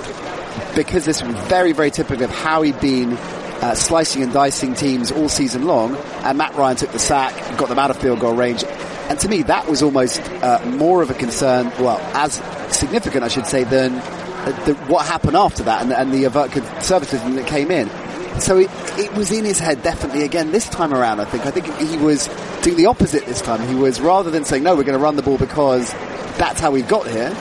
because 0.75 1.05
this 1.05 1.21
was 1.21 1.35
very, 1.47 1.71
very 1.71 1.91
typical 1.91 2.23
of 2.23 2.29
how 2.29 2.61
he'd 2.61 2.79
been 2.79 3.13
uh, 3.13 3.73
slicing 3.73 4.21
and 4.21 4.33
dicing 4.33 4.73
teams 4.73 5.11
all 5.11 5.29
season 5.29 5.65
long. 5.65 5.95
And 6.23 6.37
Matt 6.37 6.55
Ryan 6.55 6.77
took 6.77 6.91
the 6.91 6.99
sack, 6.99 7.33
got 7.57 7.69
them 7.69 7.79
out 7.79 7.89
of 7.89 7.97
field 7.97 8.19
goal 8.19 8.35
range. 8.35 8.63
And 9.09 9.19
to 9.19 9.29
me, 9.29 9.43
that 9.43 9.67
was 9.67 9.81
almost 9.83 10.21
uh, 10.21 10.63
more 10.65 11.01
of 11.01 11.09
a 11.09 11.13
concern, 11.13 11.71
well, 11.79 11.99
as 12.15 12.41
significant, 12.75 13.23
I 13.23 13.27
should 13.27 13.45
say, 13.45 13.63
than 13.63 13.93
uh, 13.93 14.65
the, 14.65 14.73
what 14.87 15.05
happened 15.05 15.37
after 15.37 15.63
that 15.63 15.81
and, 15.81 15.93
and 15.93 16.11
the 16.11 16.25
overt 16.25 16.51
conservatism 16.51 17.35
that 17.35 17.47
came 17.47 17.71
in. 17.71 17.89
So 18.39 18.57
it, 18.57 18.69
it 18.97 19.13
was 19.13 19.31
in 19.31 19.45
his 19.45 19.59
head 19.59 19.81
definitely 19.83 20.23
again 20.23 20.51
this 20.51 20.67
time 20.69 20.93
around. 20.93 21.19
I 21.19 21.25
think 21.25 21.45
I 21.45 21.51
think 21.51 21.65
he 21.77 21.97
was 21.97 22.27
doing 22.61 22.77
the 22.77 22.87
opposite 22.87 23.25
this 23.25 23.41
time. 23.41 23.67
He 23.67 23.75
was 23.75 23.99
rather 24.01 24.29
than 24.31 24.45
saying 24.45 24.63
no, 24.63 24.75
we're 24.75 24.83
going 24.83 24.97
to 24.97 25.03
run 25.03 25.15
the 25.15 25.21
ball 25.23 25.37
because 25.37 25.91
that's 26.37 26.59
how 26.59 26.71
we 26.71 26.81
got 26.81 27.07
here 27.07 27.33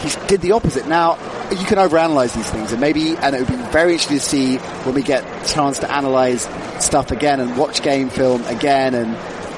he 0.00 0.10
did 0.28 0.40
the 0.42 0.52
opposite. 0.52 0.86
Now, 0.86 1.14
you 1.50 1.64
can 1.64 1.78
overanalyze 1.78 2.34
these 2.34 2.48
things, 2.50 2.70
and 2.70 2.80
maybe, 2.80 3.16
and 3.16 3.34
it 3.34 3.38
would 3.40 3.48
be 3.48 3.56
very 3.72 3.92
interesting 3.92 4.18
to 4.18 4.22
see 4.24 4.56
when 4.84 4.94
we 4.94 5.02
get 5.02 5.24
a 5.24 5.48
chance 5.52 5.78
to 5.80 5.90
analyze 5.90 6.42
stuff 6.84 7.10
again 7.10 7.40
and 7.40 7.56
watch 7.56 7.82
game 7.82 8.10
film 8.10 8.44
again, 8.44 8.94
and 8.94 9.16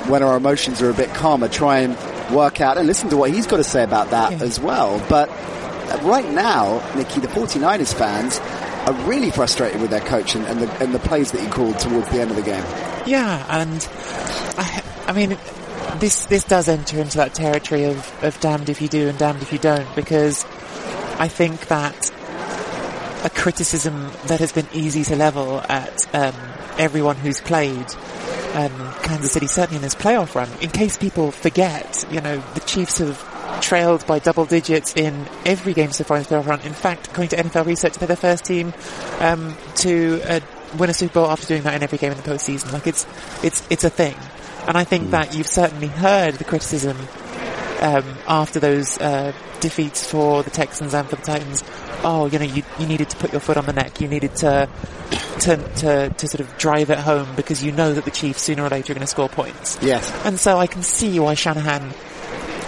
when 0.08 0.22
our 0.22 0.36
emotions 0.36 0.80
are 0.80 0.90
a 0.90 0.94
bit 0.94 1.12
calmer, 1.12 1.48
try 1.48 1.80
and 1.80 1.96
work 2.34 2.60
out 2.60 2.78
and 2.78 2.86
listen 2.86 3.08
to 3.10 3.16
what 3.16 3.30
he's 3.32 3.46
got 3.48 3.56
to 3.56 3.64
say 3.64 3.82
about 3.82 4.10
that 4.10 4.30
Yeah. 4.32 4.38
as 4.44 4.60
well. 4.60 5.04
But 5.08 5.28
right 6.04 6.30
now, 6.30 6.82
Nicky, 6.94 7.20
the 7.20 7.28
49ers 7.28 7.92
fans 7.92 8.38
are 8.88 8.94
really 9.06 9.30
frustrated 9.30 9.80
with 9.82 9.90
their 9.90 10.00
coach 10.00 10.34
and, 10.34 10.46
and, 10.46 10.60
the, 10.60 10.82
and 10.82 10.94
the 10.94 10.98
plays 10.98 11.30
that 11.32 11.42
he 11.42 11.48
called 11.48 11.78
towards 11.78 12.08
the 12.08 12.20
end 12.20 12.30
of 12.30 12.36
the 12.36 12.42
game. 12.42 12.64
Yeah, 13.06 13.44
and 13.50 13.86
I, 14.56 14.82
I 15.08 15.12
mean, 15.12 15.36
this 15.98 16.24
this 16.26 16.44
does 16.44 16.68
enter 16.68 16.98
into 16.98 17.18
that 17.18 17.34
territory 17.34 17.84
of, 17.84 18.24
of 18.24 18.40
damned 18.40 18.68
if 18.68 18.80
you 18.80 18.88
do 18.88 19.08
and 19.08 19.18
damned 19.18 19.42
if 19.42 19.52
you 19.52 19.58
don't, 19.58 19.94
because 19.94 20.44
I 21.18 21.28
think 21.28 21.68
that 21.68 22.10
a 23.24 23.30
criticism 23.30 24.10
that 24.26 24.40
has 24.40 24.52
been 24.52 24.68
easy 24.72 25.04
to 25.04 25.16
level 25.16 25.60
at 25.68 26.14
um, 26.14 26.34
everyone 26.78 27.16
who's 27.16 27.40
played 27.40 27.86
um, 28.54 28.94
Kansas 29.02 29.32
City, 29.32 29.48
certainly 29.48 29.76
in 29.76 29.82
this 29.82 29.94
playoff 29.94 30.34
run, 30.34 30.48
in 30.62 30.70
case 30.70 30.96
people 30.96 31.30
forget, 31.30 32.06
you 32.10 32.20
know, 32.20 32.42
the 32.54 32.60
Chiefs 32.60 32.98
have 32.98 33.18
trailed 33.60 34.06
by 34.06 34.18
double 34.18 34.44
digits 34.44 34.94
in 34.94 35.26
every 35.44 35.74
game 35.74 35.92
so 35.92 36.04
far 36.04 36.16
in 36.16 36.22
the 36.22 36.28
playoff 36.28 36.46
run. 36.46 36.60
In 36.60 36.72
fact, 36.72 37.08
according 37.08 37.30
to 37.30 37.36
NFL 37.36 37.66
research, 37.66 37.94
they're 37.94 38.08
the 38.08 38.16
first 38.16 38.44
team 38.44 38.72
um, 39.20 39.56
to 39.76 40.20
uh, 40.24 40.40
win 40.78 40.90
a 40.90 40.94
Super 40.94 41.14
Bowl 41.14 41.30
after 41.30 41.46
doing 41.46 41.62
that 41.62 41.74
in 41.74 41.82
every 41.82 41.98
game 41.98 42.12
in 42.12 42.18
the 42.18 42.24
postseason. 42.24 42.72
Like 42.72 42.86
it's 42.86 43.06
it's 43.42 43.66
it's 43.70 43.84
a 43.84 43.90
thing, 43.90 44.16
and 44.66 44.76
I 44.76 44.84
think 44.84 45.10
that 45.10 45.34
you've 45.34 45.48
certainly 45.48 45.88
heard 45.88 46.34
the 46.34 46.44
criticism 46.44 46.96
um, 47.80 48.04
after 48.26 48.60
those 48.60 48.98
uh, 48.98 49.32
defeats 49.60 50.08
for 50.08 50.42
the 50.42 50.50
Texans 50.50 50.94
and 50.94 51.08
for 51.08 51.16
the 51.16 51.22
Titans. 51.22 51.64
Oh, 52.04 52.26
you 52.26 52.38
know, 52.38 52.44
you, 52.44 52.62
you 52.78 52.86
needed 52.86 53.10
to 53.10 53.16
put 53.16 53.32
your 53.32 53.40
foot 53.40 53.56
on 53.56 53.66
the 53.66 53.72
neck. 53.72 54.00
You 54.00 54.08
needed 54.08 54.36
to, 54.36 54.68
to 55.40 55.56
to 55.56 56.10
to 56.10 56.28
sort 56.28 56.40
of 56.40 56.56
drive 56.58 56.90
it 56.90 56.98
home 56.98 57.34
because 57.34 57.62
you 57.62 57.72
know 57.72 57.92
that 57.94 58.04
the 58.04 58.10
Chiefs 58.10 58.42
sooner 58.42 58.62
or 58.62 58.68
later 58.68 58.92
are 58.92 58.94
going 58.94 59.00
to 59.00 59.06
score 59.06 59.28
points. 59.28 59.78
Yes. 59.82 60.10
And 60.24 60.38
so 60.38 60.58
I 60.58 60.66
can 60.66 60.82
see 60.82 61.18
why 61.18 61.34
Shanahan. 61.34 61.92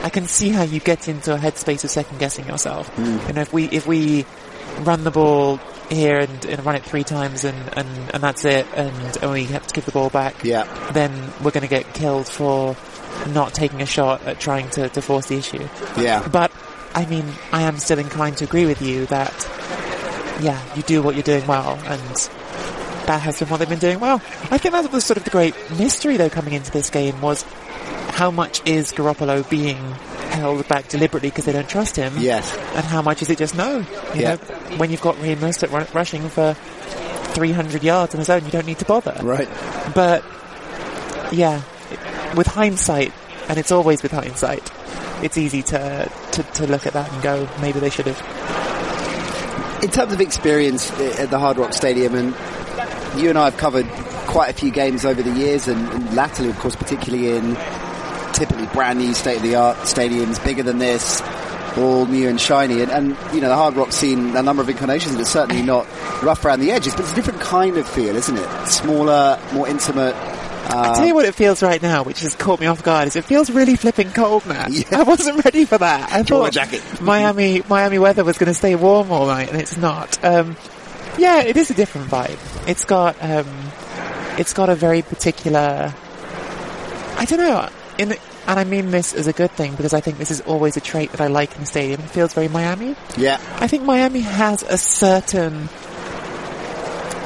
I 0.03 0.11
can 0.11 0.27
see 0.27 0.51
how 0.51 0.63
you 0.63 0.81
get 0.81 1.09
into 1.09 1.35
a 1.35 1.39
headspace 1.39 1.85
of 1.85 1.91
second 1.91 2.19
guessing 2.19 2.47
yourself. 2.47 2.91
Mm. 2.97 3.27
You 3.29 3.33
know, 3.35 3.41
if 3.43 3.53
we 3.53 3.65
if 3.67 3.87
we 3.87 4.25
run 4.81 5.05
the 5.05 5.11
ball 5.11 5.59
here 5.91 6.19
and, 6.19 6.45
and 6.47 6.65
run 6.65 6.77
it 6.77 6.85
three 6.85 7.03
times 7.05 7.45
and, 7.45 7.57
and, 7.77 7.89
and 8.15 8.23
that's 8.23 8.45
it, 8.45 8.65
and, 8.77 9.17
and 9.21 9.33
we 9.33 9.45
have 9.47 9.67
to 9.67 9.75
give 9.75 9.85
the 9.85 9.91
ball 9.93 10.09
back, 10.09 10.45
Yeah. 10.45 10.63
then 10.93 11.11
we're 11.43 11.51
going 11.51 11.63
to 11.65 11.69
get 11.69 11.93
killed 11.95 12.29
for 12.29 12.77
not 13.31 13.53
taking 13.55 13.83
a 13.83 13.87
shot 13.87 14.23
at 14.25 14.39
trying 14.39 14.71
to, 14.71 14.89
to 14.89 15.03
force 15.03 15.27
the 15.27 15.37
issue. 15.37 15.67
Yeah. 15.99 16.27
But 16.29 16.53
I 16.95 17.07
mean, 17.07 17.27
I 17.53 17.63
am 17.63 17.77
still 17.79 17.99
inclined 17.99 18.37
to 18.39 18.45
agree 18.45 18.67
with 18.67 18.81
you 18.81 19.07
that 19.07 19.33
yeah, 20.41 20.63
you 20.77 20.83
do 20.83 21.03
what 21.03 21.15
you're 21.17 21.23
doing 21.25 21.47
well, 21.47 21.75
and 21.85 22.01
that 23.07 23.21
has 23.23 23.39
been 23.41 23.49
what 23.49 23.59
they've 23.59 23.69
been 23.69 23.79
doing 23.81 23.99
well. 24.01 24.23
I 24.51 24.59
think 24.59 24.73
that 24.73 24.91
was 24.93 25.05
sort 25.05 25.17
of 25.17 25.25
the 25.25 25.31
great 25.31 25.55
mystery 25.77 26.17
though 26.17 26.31
coming 26.31 26.55
into 26.55 26.71
this 26.71 26.89
game 26.91 27.21
was 27.21 27.45
how 28.11 28.31
much 28.31 28.61
is 28.67 28.93
Garoppolo 28.93 29.49
being 29.49 29.77
held 30.31 30.67
back 30.69 30.89
deliberately 30.89 31.31
because 31.31 31.45
they 31.45 31.53
don't 31.53 31.69
trust 31.69 31.97
him, 31.97 32.13
Yes. 32.19 32.55
and 32.75 32.85
how 32.85 33.03
much 33.03 33.23
is 33.23 33.31
it 33.31 33.39
just 33.39 33.55
no? 33.57 33.79
You 33.79 33.87
Yeah. 34.15 34.35
know, 34.35 34.37
when 34.77 34.91
you've 34.91 35.01
got 35.03 35.19
Raheem 35.21 35.39
Mostert 35.39 35.73
ru- 35.73 35.87
rushing 35.95 36.29
for 36.29 36.55
300 37.35 37.83
yards 37.83 38.15
in 38.15 38.19
his 38.21 38.29
own, 38.31 38.45
you 38.45 38.51
don't 38.51 38.67
need 38.67 38.79
to 38.79 38.85
bother. 38.85 39.17
Right. 39.23 39.49
But 39.95 40.25
yeah, 41.33 41.63
with 42.37 42.47
hindsight, 42.47 43.13
and 43.49 43.59
it's 43.59 43.73
always 43.73 44.03
with 44.03 44.13
hindsight, 44.13 44.71
it's 45.23 45.37
easy 45.39 45.63
to, 45.65 46.11
to, 46.33 46.43
to 46.43 46.67
look 46.67 46.87
at 46.87 46.93
that 46.95 47.13
and 47.13 47.23
go, 47.23 47.49
maybe 47.61 47.81
they 47.81 47.91
should 47.91 48.07
have. 48.07 49.83
In 49.83 49.91
terms 49.91 50.13
of 50.13 50.21
experience 50.21 50.91
eh, 51.01 51.23
at 51.23 51.31
the 51.31 51.39
Hard 51.39 51.57
Rock 51.57 51.73
Stadium, 51.73 52.15
and 52.15 52.35
you 53.21 53.31
and 53.31 53.39
I 53.39 53.47
have 53.47 53.57
covered 53.57 53.87
quite 54.27 54.51
a 54.51 54.53
few 54.53 54.71
games 54.71 55.05
over 55.05 55.23
the 55.23 55.33
years, 55.33 55.69
and, 55.69 55.89
and 55.89 56.15
latterly, 56.15 56.51
of 56.51 56.59
course, 56.59 56.77
particularly 56.77 57.31
in 57.37 57.57
typically 58.33 58.67
brand 58.67 58.99
new 58.99 59.15
state 59.15 59.39
of 59.39 59.43
the 59.43 59.57
art 59.57 59.77
stadiums, 59.79 60.43
bigger 60.43 60.63
than 60.63 60.79
this, 60.79 61.23
all 61.77 62.07
new 62.07 62.29
and 62.29 62.41
shiny. 62.41 62.83
And, 62.83 62.91
and 62.91 63.09
you 63.35 63.41
know, 63.41 63.49
the 63.49 63.57
Hard 63.57 63.77
rock 63.77 63.93
scene, 63.93 64.37
a 64.37 64.43
number 64.43 64.63
of 64.63 64.69
incarnations, 64.69 65.15
but 65.15 65.23
it's 65.23 65.31
certainly 65.31 65.63
not 65.63 65.87
rough 66.23 66.45
around 66.45 66.61
the 66.61 66.73
edges, 66.73 66.95
but 66.95 67.03
it's 67.03 67.13
a 67.13 67.15
different 67.17 67.41
kind 67.41 67.77
of 67.77 67.89
feel, 67.89 68.17
isn't 68.17 68.37
it? 68.37 68.67
Smaller, 68.67 69.41
more 69.53 69.69
intimate, 69.69 70.15
I 70.73 70.95
tell 70.95 71.07
you 71.07 71.15
what 71.15 71.25
it 71.25 71.35
feels 71.35 71.63
right 71.63 71.81
now, 71.81 72.03
which 72.05 72.21
has 72.21 72.35
caught 72.35 72.61
me 72.61 72.67
off 72.67 72.83
guard, 72.83 73.09
is 73.09 73.17
it 73.17 73.25
feels 73.25 73.51
really 73.51 73.77
flipping 73.77 74.11
cold 74.11 74.47
now. 74.47 74.67
Yeah. 74.71 75.01
I 75.01 75.03
wasn't 75.03 75.45
ready 75.45 75.65
for 75.65 75.79
that. 75.79 76.13
I 76.13 76.23
thought 76.23 76.53
jacket. 76.53 76.83
Miami, 77.01 77.63
Miami 77.69 77.99
weather 77.99 78.25
was 78.25 78.39
going 78.39 78.49
to 78.49 78.55
stay 78.55 78.75
warm 78.77 79.11
all 79.11 79.27
night, 79.27 79.51
and 79.51 79.61
it's 79.61 79.77
not. 79.77 80.23
Um, 80.25 80.57
yeah, 81.19 81.43
it 81.43 81.57
is 81.57 81.71
a 81.71 81.75
different 81.75 82.09
vibe. 82.09 82.39
It's 82.69 82.85
got, 82.85 83.17
um, 83.21 83.47
it's 84.39 84.53
got 84.53 84.69
a 84.69 84.75
very 84.75 85.03
particular, 85.03 85.93
I 87.17 87.25
don't 87.27 87.41
know, 87.41 87.69
in 88.01 88.13
and 88.47 88.59
I 88.59 88.65
mean 88.65 88.91
this 88.91 89.15
as 89.15 89.27
a 89.27 89.33
good 89.33 89.51
thing 89.53 89.77
because 89.77 89.93
I 89.95 90.01
think 90.01 90.19
this 90.19 90.31
is 90.31 90.41
always 90.43 90.77
a 90.77 90.81
trait 90.81 91.13
that 91.13 91.21
I 91.21 91.27
like 91.29 91.55
in 91.55 91.61
the 91.61 91.67
stadium. 91.67 92.01
It 92.01 92.11
feels 92.11 92.33
very 92.33 92.49
Miami. 92.49 92.97
Yeah. 93.17 93.39
I 93.61 93.67
think 93.69 93.85
Miami 93.85 94.21
has 94.21 94.63
a 94.63 94.79
certain. 94.79 95.69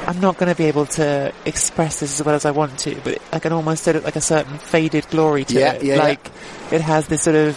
I'm 0.07 0.21
not 0.21 0.37
going 0.37 0.51
to 0.53 0.57
be 0.57 0.65
able 0.67 0.85
to 1.01 1.33
express 1.47 2.01
this 2.01 2.21
as 2.21 2.27
well 2.27 2.35
as 2.35 2.45
I 2.45 2.51
want 2.51 2.79
to, 2.81 2.95
but 3.05 3.23
I 3.33 3.39
can 3.39 3.53
almost 3.53 3.85
say 3.85 3.93
it 3.95 4.05
like 4.05 4.17
a 4.17 4.21
certain 4.21 4.59
faded 4.59 5.09
glory 5.09 5.45
to 5.47 5.55
Yeah, 5.59 5.73
it. 5.73 5.83
yeah, 5.83 5.97
like 5.97 6.31
it 6.71 6.83
has 6.83 7.07
this 7.09 7.23
sort 7.23 7.37
of. 7.37 7.57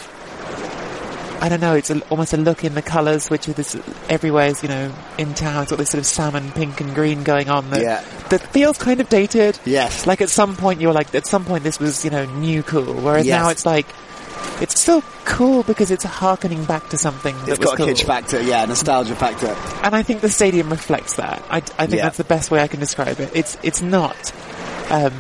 I 1.39 1.50
don't 1.50 1.62
know. 1.62 1.76
It's 1.76 1.89
a, 1.89 2.00
almost 2.10 2.34
a 2.34 2.38
look 2.38 2.63
in 2.63 2.73
the 2.73 2.82
colours, 2.82 3.30
which 3.30 3.47
is 3.47 3.56
this 3.56 3.76
everywhere. 4.10 4.47
Is, 4.47 4.63
you 4.63 4.69
know, 4.69 4.93
in 5.17 5.34
town, 5.34 5.62
it's 5.63 5.71
got 5.71 5.78
this 5.80 5.89
sort 5.91 6.00
of 6.00 6.06
salmon, 6.06 6.52
pink, 6.52 6.82
and 6.82 6.93
green 6.95 7.23
going 7.23 7.50
on. 7.50 7.69
That, 7.69 7.82
Yeah. 7.82 8.04
that 8.30 8.41
feels 8.41 8.78
kind 8.78 9.00
of 9.00 9.10
dated. 9.10 9.60
Yes. 9.65 10.08
Like 10.08 10.21
at 10.21 10.30
some 10.30 10.56
point 10.56 10.82
you're 10.82 10.93
like, 10.93 11.13
at 11.13 11.28
some 11.28 11.45
point 11.45 11.63
this 11.63 11.80
was, 11.80 12.04
you 12.04 12.12
know, 12.12 12.26
new 12.26 12.63
cool. 12.63 12.93
Whereas 12.93 13.26
Yes. 13.28 13.41
now 13.41 13.50
it's 13.50 13.65
like, 13.65 13.86
it's 14.62 14.80
still 14.80 15.04
cool 15.26 15.63
because 15.63 15.91
it's 15.91 16.04
harkening 16.04 16.63
back 16.65 16.89
to 16.89 16.97
something 16.97 17.36
that 17.39 17.50
It's 17.50 17.60
was 17.60 17.65
got 17.69 17.73
a 17.76 17.78
cool. 17.78 17.88
kitsch 17.88 18.04
factor, 18.06 18.41
yeah, 18.41 18.65
nostalgia 18.65 19.15
factor. 19.15 19.56
And 19.84 19.95
I 19.95 20.02
think 20.04 20.21
the 20.21 20.30
stadium 20.30 20.69
reflects 20.69 21.15
that. 21.17 21.43
I, 21.50 21.58
I 21.58 21.62
think 21.62 21.93
Yeah. 21.93 22.04
that's 22.04 22.17
the 22.17 22.23
best 22.23 22.50
way 22.52 22.60
I 22.62 22.67
can 22.67 22.80
describe 22.80 23.19
it. 23.19 23.30
It's, 23.36 23.58
it's 23.63 23.82
not, 23.82 24.32
um, 24.89 25.13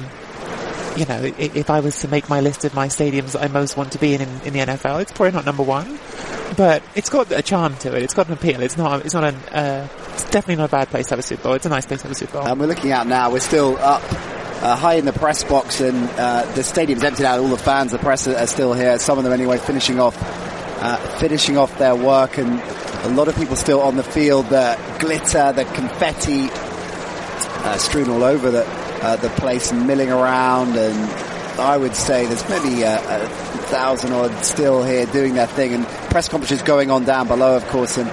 you 0.97 1.05
know, 1.05 1.21
if 1.37 1.69
I 1.69 1.79
was 1.79 2.01
to 2.01 2.07
make 2.07 2.27
my 2.27 2.41
list 2.41 2.65
of 2.65 2.73
my 2.73 2.87
stadiums 2.87 3.33
that 3.33 3.43
I 3.43 3.47
most 3.47 3.77
want 3.77 3.91
to 3.91 3.99
be 3.99 4.15
in, 4.15 4.21
in 4.21 4.29
in 4.45 4.53
the 4.53 4.59
NFL, 4.59 5.01
it's 5.01 5.11
probably 5.11 5.31
not 5.31 5.45
number 5.45 5.63
one, 5.63 5.99
but 6.57 6.81
it's 6.95 7.09
got 7.09 7.31
a 7.31 7.41
charm 7.41 7.75
to 7.77 7.95
it. 7.95 8.01
It's 8.01 8.13
got 8.13 8.27
an 8.27 8.33
appeal. 8.33 8.61
It's 8.61 8.77
not, 8.77 9.05
it's 9.05 9.13
not 9.13 9.23
an, 9.23 9.35
uh, 9.53 9.87
it's 10.13 10.23
definitely 10.23 10.55
not 10.55 10.69
a 10.69 10.71
bad 10.71 10.89
place 10.89 11.07
to 11.07 11.11
have 11.11 11.19
a 11.19 11.23
Super 11.23 11.43
Bowl. 11.43 11.53
It's 11.53 11.65
a 11.65 11.69
nice 11.69 11.85
place 11.85 12.01
to 12.01 12.07
have 12.07 12.11
a 12.11 12.15
Super 12.15 12.33
Bowl. 12.33 12.47
And 12.47 12.59
we're 12.59 12.65
looking 12.67 12.91
out 12.91 13.05
now. 13.07 13.31
We're 13.31 13.39
still 13.39 13.77
up 13.77 14.01
uh, 14.61 14.75
high 14.75 14.95
in 14.95 15.05
the 15.05 15.13
press 15.13 15.43
box, 15.43 15.81
and 15.81 16.09
uh, 16.17 16.51
the 16.53 16.63
stadium's 16.63 17.03
emptied 17.03 17.25
out. 17.25 17.39
All 17.39 17.47
the 17.47 17.57
fans, 17.57 17.91
the 17.91 17.99
press 17.99 18.27
are, 18.27 18.35
are 18.35 18.47
still 18.47 18.73
here. 18.73 18.97
Some 18.97 19.17
of 19.17 19.23
them, 19.23 19.33
anyway, 19.33 19.59
finishing 19.59 19.99
off, 19.99 20.15
uh, 20.81 20.97
finishing 21.19 21.57
off 21.57 21.77
their 21.77 21.95
work, 21.95 22.37
and 22.37 22.59
a 23.05 23.09
lot 23.09 23.27
of 23.27 23.35
people 23.35 23.55
still 23.55 23.81
on 23.81 23.95
the 23.95 24.03
field. 24.03 24.47
The 24.47 24.79
glitter, 24.99 25.51
the 25.51 25.65
confetti, 25.65 26.49
uh, 26.49 27.77
strewn 27.77 28.09
all 28.09 28.23
over 28.23 28.49
the 28.49 28.86
uh, 29.01 29.15
the 29.15 29.29
place 29.29 29.71
milling 29.71 30.11
around. 30.11 30.75
And 30.75 30.97
I 31.59 31.77
would 31.77 31.95
say 31.95 32.25
there's 32.25 32.47
maybe 32.49 32.83
a, 32.83 32.97
a 32.97 33.27
thousand 33.67 34.13
odd 34.13 34.45
still 34.45 34.83
here 34.83 35.05
doing 35.07 35.33
their 35.35 35.47
thing, 35.47 35.73
and 35.73 35.85
press 35.85 36.27
conferences 36.29 36.61
going 36.61 36.91
on 36.91 37.05
down 37.05 37.27
below, 37.27 37.55
of 37.55 37.65
course, 37.67 37.97
and. 37.97 38.09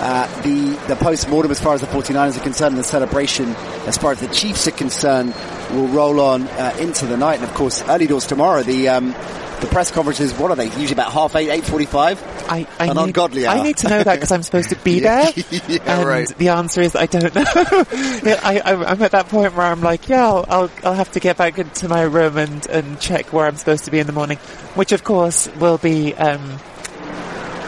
Uh, 0.00 0.28
the 0.42 0.78
the 0.86 0.94
post 0.94 1.28
mortem, 1.28 1.50
as 1.50 1.58
far 1.58 1.74
as 1.74 1.80
the 1.80 1.86
49ers 1.88 2.36
are 2.36 2.40
concerned, 2.44 2.76
and 2.76 2.78
the 2.78 2.84
celebration, 2.84 3.48
as 3.88 3.98
far 3.98 4.12
as 4.12 4.20
the 4.20 4.28
Chiefs 4.28 4.68
are 4.68 4.70
concerned, 4.70 5.34
will 5.72 5.88
roll 5.88 6.20
on 6.20 6.46
uh, 6.46 6.76
into 6.78 7.04
the 7.04 7.16
night. 7.16 7.40
And 7.40 7.42
of 7.42 7.52
course, 7.54 7.82
early 7.88 8.06
doors 8.06 8.24
tomorrow. 8.24 8.62
The 8.62 8.90
um, 8.90 9.12
the 9.60 9.66
press 9.66 9.90
conferences, 9.90 10.32
what 10.34 10.50
are 10.50 10.56
they? 10.56 10.66
Usually 10.66 10.92
about 10.92 11.12
half 11.12 11.34
eight, 11.36 11.50
eight 11.50 11.64
forty-five. 11.64 12.22
I, 12.48 12.66
I 12.78 12.86
An 12.86 12.96
need, 12.96 13.02
ungodly 13.04 13.46
hour. 13.46 13.56
I 13.56 13.62
need 13.62 13.76
to 13.78 13.88
know 13.88 14.02
that 14.02 14.14
because 14.14 14.32
I'm 14.32 14.42
supposed 14.42 14.70
to 14.70 14.76
be 14.76 15.00
there. 15.00 15.30
Yeah, 15.34 15.78
and 15.86 16.06
right. 16.08 16.28
the 16.38 16.48
answer 16.50 16.80
is 16.80 16.94
I 16.96 17.06
don't 17.06 17.34
know. 17.34 17.44
I, 17.46 18.62
I, 18.64 18.74
I'm 18.92 19.02
at 19.02 19.12
that 19.12 19.28
point 19.28 19.54
where 19.54 19.66
I'm 19.66 19.80
like, 19.80 20.08
yeah, 20.08 20.26
I'll, 20.26 20.44
I'll, 20.48 20.70
I'll 20.84 20.94
have 20.94 21.12
to 21.12 21.20
get 21.20 21.36
back 21.36 21.58
into 21.58 21.88
my 21.88 22.02
room 22.02 22.36
and, 22.36 22.66
and 22.68 23.00
check 23.00 23.32
where 23.32 23.46
I'm 23.46 23.56
supposed 23.56 23.84
to 23.86 23.90
be 23.90 23.98
in 23.98 24.06
the 24.06 24.12
morning, 24.12 24.38
which 24.74 24.92
of 24.92 25.04
course 25.04 25.48
will 25.56 25.78
be, 25.78 26.14
um, 26.14 26.58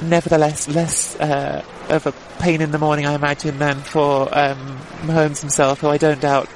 nevertheless 0.05 0.69
less, 0.69 1.17
uh, 1.17 1.65
of 1.89 2.07
a 2.07 2.13
pain 2.41 2.61
in 2.61 2.71
the 2.71 2.79
morning, 2.79 3.07
I 3.07 3.15
imagine, 3.15 3.59
than 3.59 3.77
for, 3.77 4.23
um, 4.37 4.79
Mahomes 5.03 5.41
himself, 5.41 5.81
who 5.81 5.89
I 5.89 5.99
don't 5.99 6.21
doubt 6.21 6.49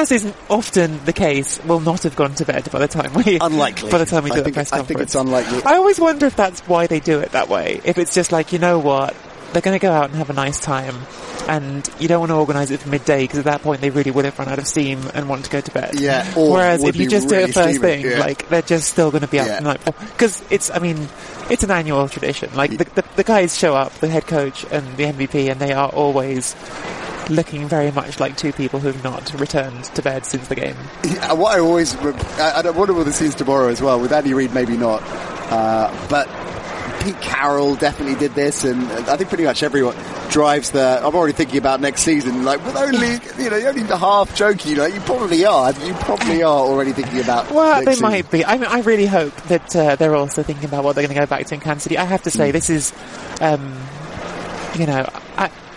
as 0.00 0.10
is 0.12 0.32
often 0.48 1.04
the 1.04 1.12
case, 1.12 1.62
will 1.64 1.80
not 1.80 2.02
have 2.04 2.16
gone 2.16 2.34
to 2.36 2.44
bed 2.44 2.68
by 2.72 2.78
the 2.78 2.88
time 2.88 3.12
we 3.14 3.38
Unlikely. 3.40 3.90
by 3.90 3.98
the 3.98 4.06
time 4.06 4.24
we 4.24 4.30
I 4.30 4.36
do 4.36 4.42
think- 4.42 4.54
the 4.54 4.58
press 4.58 4.72
I 4.72 4.78
conference. 4.78 4.88
think 4.88 5.00
it's 5.00 5.14
unlikely. 5.14 5.62
I 5.64 5.76
always 5.76 6.00
wonder 6.00 6.26
if 6.26 6.36
that's 6.36 6.60
why 6.62 6.86
they 6.86 7.00
do 7.00 7.20
it 7.20 7.32
that 7.32 7.48
way. 7.48 7.80
If 7.84 7.98
it's 7.98 8.14
just 8.14 8.32
like, 8.32 8.52
you 8.52 8.58
know 8.58 8.78
what, 8.78 9.14
they're 9.52 9.62
going 9.62 9.78
to 9.78 9.82
go 9.82 9.90
out 9.92 10.06
and 10.10 10.14
have 10.16 10.30
a 10.30 10.32
nice 10.32 10.60
time, 10.60 10.94
and 11.48 11.88
you 11.98 12.06
don't 12.06 12.20
want 12.20 12.30
to 12.30 12.36
organise 12.36 12.70
it 12.70 12.78
for 12.80 12.88
midday 12.88 13.22
because 13.24 13.40
at 13.40 13.44
that 13.46 13.62
point 13.62 13.80
they 13.80 13.90
really 13.90 14.12
would 14.12 14.24
have 14.24 14.38
run 14.38 14.48
out 14.48 14.58
of 14.60 14.66
steam 14.66 15.00
and 15.12 15.28
want 15.28 15.44
to 15.44 15.50
go 15.50 15.60
to 15.60 15.70
bed. 15.72 15.98
Yeah, 15.98 16.24
or 16.36 16.52
Whereas 16.52 16.84
if 16.84 16.94
you 16.96 17.08
just 17.08 17.28
do 17.28 17.34
really 17.34 17.50
it 17.50 17.54
first 17.54 17.78
steaming, 17.78 18.02
thing, 18.02 18.12
yeah. 18.12 18.20
like 18.20 18.48
they're 18.48 18.62
just 18.62 18.88
still 18.90 19.10
going 19.10 19.22
to 19.22 19.28
be 19.28 19.40
up 19.40 19.46
Yeah. 19.48 19.56
the 19.56 19.64
night. 19.64 19.84
Because 19.84 20.40
it's, 20.50 20.70
I 20.70 20.78
mean, 20.78 21.08
it's 21.50 21.64
an 21.64 21.72
annual 21.72 22.08
tradition. 22.08 22.54
Like 22.54 22.70
the, 22.78 22.84
the 22.84 23.04
the 23.16 23.24
guys 23.24 23.58
show 23.58 23.74
up, 23.74 23.92
the 23.94 24.06
head 24.08 24.26
coach 24.28 24.64
and 24.70 24.96
the 24.96 25.04
MVP, 25.04 25.50
and 25.50 25.60
they 25.60 25.72
are 25.72 25.88
always 25.88 26.54
looking 27.30 27.68
very 27.68 27.90
much 27.92 28.20
like 28.20 28.36
two 28.36 28.52
people 28.52 28.80
who've 28.80 29.02
not 29.04 29.32
returned 29.40 29.84
to 29.84 30.02
bed 30.02 30.26
since 30.26 30.48
the 30.48 30.54
game. 30.56 30.76
Yeah, 31.04 31.32
what 31.34 31.56
I 31.56 31.60
always, 31.60 31.96
I, 31.96 32.62
I 32.64 32.70
wonder 32.70 32.92
what 32.94 33.06
this 33.06 33.20
is 33.22 33.34
tomorrow 33.34 33.68
as 33.68 33.80
well. 33.80 34.00
With 34.00 34.12
Andy 34.12 34.34
Reid, 34.34 34.52
maybe 34.52 34.76
not, 34.76 35.02
uh, 35.04 35.90
but 36.10 36.28
Pete 37.02 37.20
Carroll 37.22 37.76
definitely 37.76 38.16
did 38.16 38.34
this, 38.34 38.64
and 38.64 38.84
I 39.08 39.16
think 39.16 39.28
pretty 39.30 39.44
much 39.44 39.62
everyone 39.62 39.96
drives 40.28 40.70
the. 40.72 41.00
I'm 41.02 41.14
already 41.14 41.32
thinking 41.32 41.56
about 41.56 41.80
next 41.80 42.02
season, 42.02 42.44
like 42.44 42.62
with 42.64 42.76
only, 42.76 43.12
you 43.42 43.48
know, 43.50 43.56
only 43.68 43.82
the 43.84 43.96
half 43.96 44.34
joking. 44.36 44.76
Like 44.76 44.92
you 44.92 45.00
probably 45.00 45.44
are, 45.46 45.72
you 45.72 45.94
probably 45.94 46.42
are 46.42 46.58
already 46.58 46.92
thinking 46.92 47.20
about. 47.20 47.50
Well, 47.50 47.82
they 47.84 47.92
season. 47.92 48.02
might 48.02 48.30
be. 48.30 48.44
I 48.44 48.58
mean, 48.58 48.66
I 48.66 48.80
really 48.82 49.06
hope 49.06 49.34
that 49.44 49.74
uh, 49.74 49.96
they're 49.96 50.14
also 50.14 50.42
thinking 50.42 50.66
about 50.66 50.84
what 50.84 50.94
they're 50.94 51.06
going 51.06 51.14
to 51.14 51.20
go 51.20 51.26
back 51.26 51.46
to 51.46 51.54
in 51.54 51.60
Kansas 51.62 51.84
City. 51.84 51.96
I 51.96 52.04
have 52.04 52.22
to 52.24 52.30
Hmm. 52.30 52.36
say, 52.36 52.50
this 52.50 52.68
is, 52.68 52.92
um, 53.40 53.74
you 54.74 54.84
know, 54.86 55.08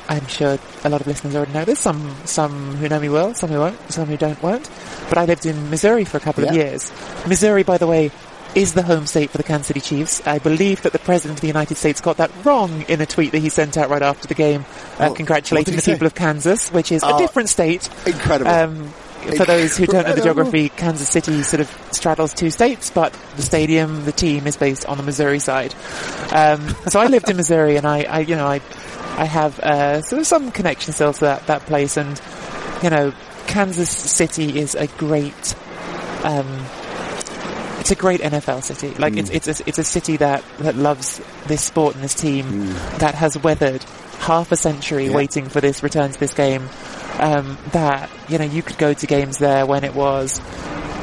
I'm 0.10 0.28
sure 0.28 0.58
a 0.84 0.90
lot 0.90 1.02
of 1.02 1.08
listeners 1.08 1.36
already 1.36 1.54
know 1.54 1.66
this. 1.66 1.80
Some, 1.80 2.16
some 2.26 2.76
who 2.76 2.90
know 2.90 3.00
me 3.00 3.10
will, 3.10 3.34
some 3.34 3.50
who 3.50 3.60
won't, 3.60 3.80
some 3.92 4.08
who 4.08 4.18
don't 4.18 4.42
won't. 4.44 4.70
But 5.10 5.18
I 5.18 5.26
lived 5.26 5.46
in 5.46 5.70
Missouri 5.70 6.06
for 6.06 6.18
a 6.18 6.20
couple 6.20 6.48
of 6.48 6.54
years. 6.54 6.92
Missouri, 7.28 7.64
by 7.64 7.78
the 7.78 7.88
way, 7.88 8.12
is 8.56 8.74
the 8.74 8.84
home 8.84 9.08
state 9.08 9.32
for 9.32 9.38
the 9.38 9.44
Kansas 9.44 9.68
City 9.68 9.82
Chiefs. 9.82 10.26
I 10.28 10.40
believe 10.40 10.82
that 10.84 10.94
the 10.94 11.00
President 11.00 11.38
of 11.38 11.42
the 11.42 11.48
United 11.48 11.76
States 11.76 12.02
got 12.02 12.18
that 12.18 12.32
wrong 12.44 12.84
in 12.88 13.02
a 13.02 13.06
tweet 13.06 13.32
that 13.32 13.40
he 13.40 13.50
sent 13.50 13.78
out 13.78 13.90
right 13.90 14.02
after 14.02 14.28
the 14.28 14.36
game, 14.36 14.66
uh, 15.00 15.12
congratulating 15.14 15.76
the 15.76 15.82
say? 15.82 15.94
people 15.94 16.06
of 16.06 16.14
Kansas, 16.14 16.70
which 16.72 16.92
is 16.92 17.04
Oh, 17.04 17.16
a 17.16 17.18
different 17.20 17.50
state. 17.50 17.90
Incredible. 18.06 18.52
Um, 18.52 18.94
for 19.38 19.46
those 19.46 19.78
who 19.78 19.86
don't 19.86 20.06
know 20.06 20.14
the 20.14 20.22
geography, 20.24 20.68
Kansas 20.70 21.10
City 21.10 21.44
sort 21.44 21.62
of 21.62 21.88
straddles 21.92 22.34
two 22.34 22.52
states, 22.52 22.92
but 22.92 23.18
the 23.38 23.42
stadium, 23.42 24.04
the 24.06 24.12
team 24.12 24.46
is 24.48 24.58
based 24.58 24.86
on 24.86 24.98
the 24.98 25.04
Missouri 25.04 25.40
side. 25.40 25.74
Um, 26.32 26.76
so 26.90 27.00
I 27.00 27.08
lived 27.08 27.30
in 27.30 27.38
Missouri, 27.38 27.78
and 27.78 27.88
I, 27.88 28.04
I 28.04 28.20
you 28.20 28.36
know, 28.36 28.46
I, 28.46 28.60
I 29.18 29.26
have 29.26 29.60
uh, 29.60 30.02
sort 30.02 30.20
of 30.22 30.28
some 30.28 30.52
connection 30.52 30.94
still 30.94 31.14
to 31.14 31.20
that 31.22 31.48
that 31.48 31.62
place, 31.62 31.98
and 31.98 32.20
you 32.82 32.90
know, 32.90 33.14
Kansas 33.48 33.90
City 33.90 34.60
is 34.60 34.76
a 34.76 34.88
great. 34.88 35.56
Um, 36.24 36.66
it's 37.80 37.92
a 37.92 37.96
great 37.96 38.22
NFL 38.22 38.64
city. 38.64 38.92
Like 38.96 39.18
it's 39.18 39.30
it's 39.30 39.48
a, 39.60 39.64
it's 39.68 39.78
a 39.78 39.84
city 39.84 40.18
that 40.18 40.44
that 40.60 40.76
loves 40.76 41.20
this 41.48 41.62
sport 41.62 41.96
and 41.96 42.04
this 42.04 42.14
team 42.14 42.68
that 43.00 43.14
has 43.16 43.38
weathered 43.38 43.84
half 44.20 44.52
a 44.54 44.56
century 44.56 45.08
Yeah. 45.08 45.16
waiting 45.16 45.50
for 45.50 45.60
this 45.60 45.84
return 45.84 46.12
to 46.12 46.20
this 46.20 46.34
game. 46.34 46.70
Um, 47.20 47.58
that 47.74 48.10
you 48.30 48.38
know 48.38 48.46
you 48.46 48.64
could 48.64 48.78
go 48.78 48.94
to 48.94 49.06
games 49.06 49.38
there 49.38 49.66
when 49.66 49.84
it 49.84 49.94
was 49.94 50.40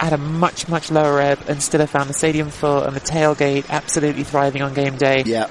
at 0.01 0.13
a 0.15 0.17
much 0.19 0.69
much 0.69 0.91
lower 0.91 1.21
ebb 1.21 1.39
and 1.49 1.63
still 1.63 1.81
have 1.81 1.91
found 1.91 2.09
the 2.09 2.15
stadium 2.15 2.49
full 2.49 2.83
and 2.83 2.97
the 2.97 3.01
tailgate 3.01 3.69
absolutely 3.69 4.25
thriving 4.25 4.63
on 4.63 4.73
game 4.73 4.97
day. 4.97 5.23
yeah, 5.27 5.47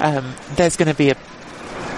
Um, 0.00 0.34
there's 0.56 0.76
going 0.76 0.88
to 0.88 0.94
be 0.96 1.10
a 1.10 1.14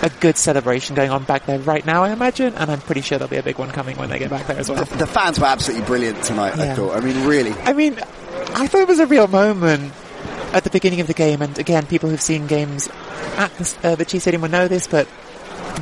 a 0.02 0.10
good 0.20 0.36
celebration 0.36 0.94
going 0.96 1.10
on 1.10 1.24
back 1.24 1.46
there 1.46 1.58
right 1.60 1.86
now, 1.86 2.02
I 2.04 2.10
imagine, 2.12 2.54
and 2.54 2.70
I'm 2.70 2.80
pretty 2.80 3.00
sure 3.02 3.18
there'll 3.18 3.30
be 3.30 3.36
a 3.36 3.42
big 3.42 3.58
one 3.58 3.70
coming 3.70 3.96
when 3.96 4.10
they 4.10 4.18
get 4.18 4.30
back 4.30 4.46
there 4.48 4.58
as 4.58 4.68
well. 4.68 4.84
the, 4.84 4.96
the 4.98 5.06
fans 5.06 5.38
were 5.38 5.46
absolutely 5.46 5.86
brilliant 5.86 6.22
tonight. 6.24 6.58
I 6.58 6.74
thought. 6.74 6.96
I 6.96 7.00
mean, 7.00 7.26
really. 7.26 7.52
I 7.52 7.72
mean, 7.72 7.94
I 8.54 8.66
thought 8.66 8.80
it 8.82 8.88
was 8.88 8.98
a 8.98 9.06
real 9.06 9.28
moment 9.28 9.92
at 10.52 10.64
the 10.64 10.70
beginning 10.70 11.00
of 11.00 11.06
the 11.06 11.14
game, 11.14 11.40
and 11.40 11.56
again, 11.58 11.86
people 11.86 12.10
who've 12.10 12.20
seen 12.20 12.46
games 12.46 12.88
at 13.36 13.52
the, 13.54 13.76
uh, 13.88 13.94
the 13.94 14.04
Chiefs 14.04 14.24
Stadium 14.24 14.42
will 14.42 14.50
know 14.50 14.68
this, 14.68 14.86
but 14.86 15.08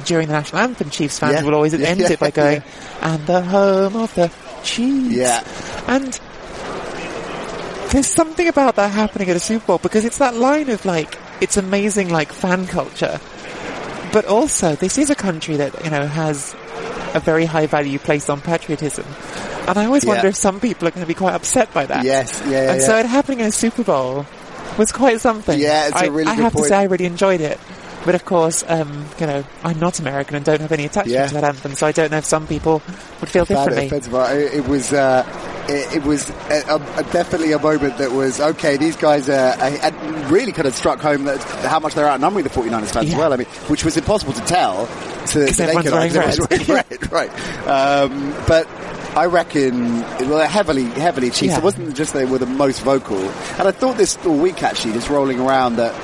during 0.05 0.29
the 0.29 0.35
national 0.35 0.61
anthem, 0.63 0.91
Chiefs 0.91 1.19
fans 1.19 1.35
Yeah. 1.35 1.43
will 1.45 1.55
always 1.55 1.73
Yeah, 1.79 1.89
end 1.89 2.01
yeah, 2.01 2.13
it 2.13 2.21
by 2.21 2.31
going, 2.31 2.63
"And 3.01 3.27
the 3.27 3.41
home 3.43 3.97
of 3.97 4.15
the 4.15 4.31
Chiefs." 4.63 5.17
Yeah. 5.17 5.43
and 5.89 6.21
there's 7.91 8.07
something 8.07 8.47
about 8.47 8.77
that 8.77 8.93
happening 8.93 9.29
at 9.31 9.37
a 9.37 9.41
Super 9.41 9.67
Bowl 9.67 9.79
because 9.79 10.05
it's 10.05 10.19
that 10.19 10.37
line 10.37 10.69
of 10.71 10.85
like, 10.85 11.19
it's 11.41 11.57
amazing, 11.57 12.09
like 12.11 12.33
fan 12.33 12.67
culture, 12.69 13.19
but 14.13 14.25
also 14.27 14.75
this 14.77 14.99
is 14.99 15.11
a 15.11 15.15
country 15.15 15.57
that 15.57 15.85
you 15.85 15.91
know 15.91 16.07
has 16.07 16.55
a 17.15 17.21
very 17.21 17.45
high 17.45 17.67
value 17.67 17.99
placed 17.99 18.31
on 18.31 18.41
patriotism. 18.41 19.05
And 19.67 19.79
I 19.79 19.85
always 19.87 20.05
Yeah. 20.05 20.15
wonder 20.15 20.29
if 20.29 20.37
some 20.37 20.61
people 20.61 20.89
are 20.89 20.91
going 20.91 21.03
to 21.03 21.09
be 21.09 21.15
quite 21.15 21.35
upset 21.35 21.73
by 21.75 21.87
that. 21.87 22.05
Yes, 22.05 22.41
yeah, 22.47 22.51
yeah, 22.51 22.73
And 22.73 22.81
yeah. 22.81 22.87
so 22.87 22.97
it 22.99 23.07
happening 23.07 23.41
in 23.41 23.47
a 23.47 23.53
Super 23.53 23.83
Bowl 23.85 24.27
was 24.79 24.91
quite 24.93 25.21
something. 25.21 25.59
Yeah, 25.59 25.89
it's 25.89 25.97
a 25.97 26.05
I, 26.05 26.07
really 26.07 26.31
I 26.31 26.37
good 26.37 26.43
have 26.45 26.53
point. 26.55 26.65
to 26.65 26.69
say 26.69 26.77
I 26.77 26.85
really 26.85 27.05
enjoyed 27.07 27.41
it. 27.41 27.59
But 28.05 28.15
of 28.15 28.25
course, 28.25 28.65
um, 28.67 29.05
you 29.19 29.27
know, 29.27 29.45
I'm 29.63 29.79
not 29.79 29.99
American 30.01 30.35
and 30.37 30.45
don't 30.45 30.61
have 30.61 30.73
any 30.73 30.87
attachment 30.87 31.11
Yeah. 31.15 31.27
to 31.27 31.35
that 31.35 31.45
anthem, 31.45 31.75
so 31.75 31.87
I 31.87 31.93
don't 31.93 32.11
know 32.11 32.17
if 32.19 32.25
some 32.25 32.47
people 32.47 32.81
would 33.21 33.29
feel 33.29 33.43
it 33.43 33.49
differently. 33.49 33.87
offensive. 33.87 34.15
It 34.55 34.67
was, 34.67 34.93
uh, 34.93 35.25
it, 35.71 35.97
it 35.97 36.03
was 36.03 36.29
a, 36.31 36.81
a, 36.97 37.03
definitely 37.13 37.53
a 37.53 37.59
moment 37.59 37.99
that 37.99 38.13
was 38.13 38.41
okay. 38.41 38.77
These 38.77 38.97
guys 38.97 39.29
are, 39.29 39.55
uh, 39.59 40.29
really 40.29 40.53
kind 40.53 40.67
of 40.67 40.75
struck 40.75 41.01
home 41.01 41.25
that 41.25 41.43
how 41.65 41.81
much 41.81 41.95
they're 41.95 42.09
outnumbering 42.09 42.45
the 42.45 42.51
49ers 42.51 42.93
fans 42.93 43.07
yeah. 43.07 43.13
as 43.13 43.17
well. 43.17 43.33
I 43.33 43.37
mean, 43.37 43.47
which 43.69 43.85
was 43.85 43.97
impossible 43.97 44.33
to 44.33 44.43
tell 44.43 44.87
to 44.87 45.39
the 45.39 45.73
naked 45.75 45.93
eye. 45.93 46.09
Red. 46.09 46.69
red, 46.69 47.13
right? 47.13 47.31
Um, 47.67 48.35
but 48.47 48.69
I 49.17 49.27
reckon 49.27 50.01
well, 50.29 50.47
heavily, 50.49 50.85
heavily 50.85 51.31
Chiefs. 51.31 51.53
Yeah. 51.53 51.59
It 51.59 51.65
wasn't 51.65 51.95
just 51.95 52.13
they 52.13 52.25
were 52.25 52.39
the 52.39 52.47
most 52.47 52.83
vocal, 52.83 53.19
and 53.19 53.69
I 53.69 53.71
thought 53.71 53.97
this 53.97 54.17
all 54.27 54.39
week 54.39 54.63
actually, 54.63 54.95
just 54.95 55.09
rolling 55.09 55.41
around 55.41 55.77
that 55.77 55.95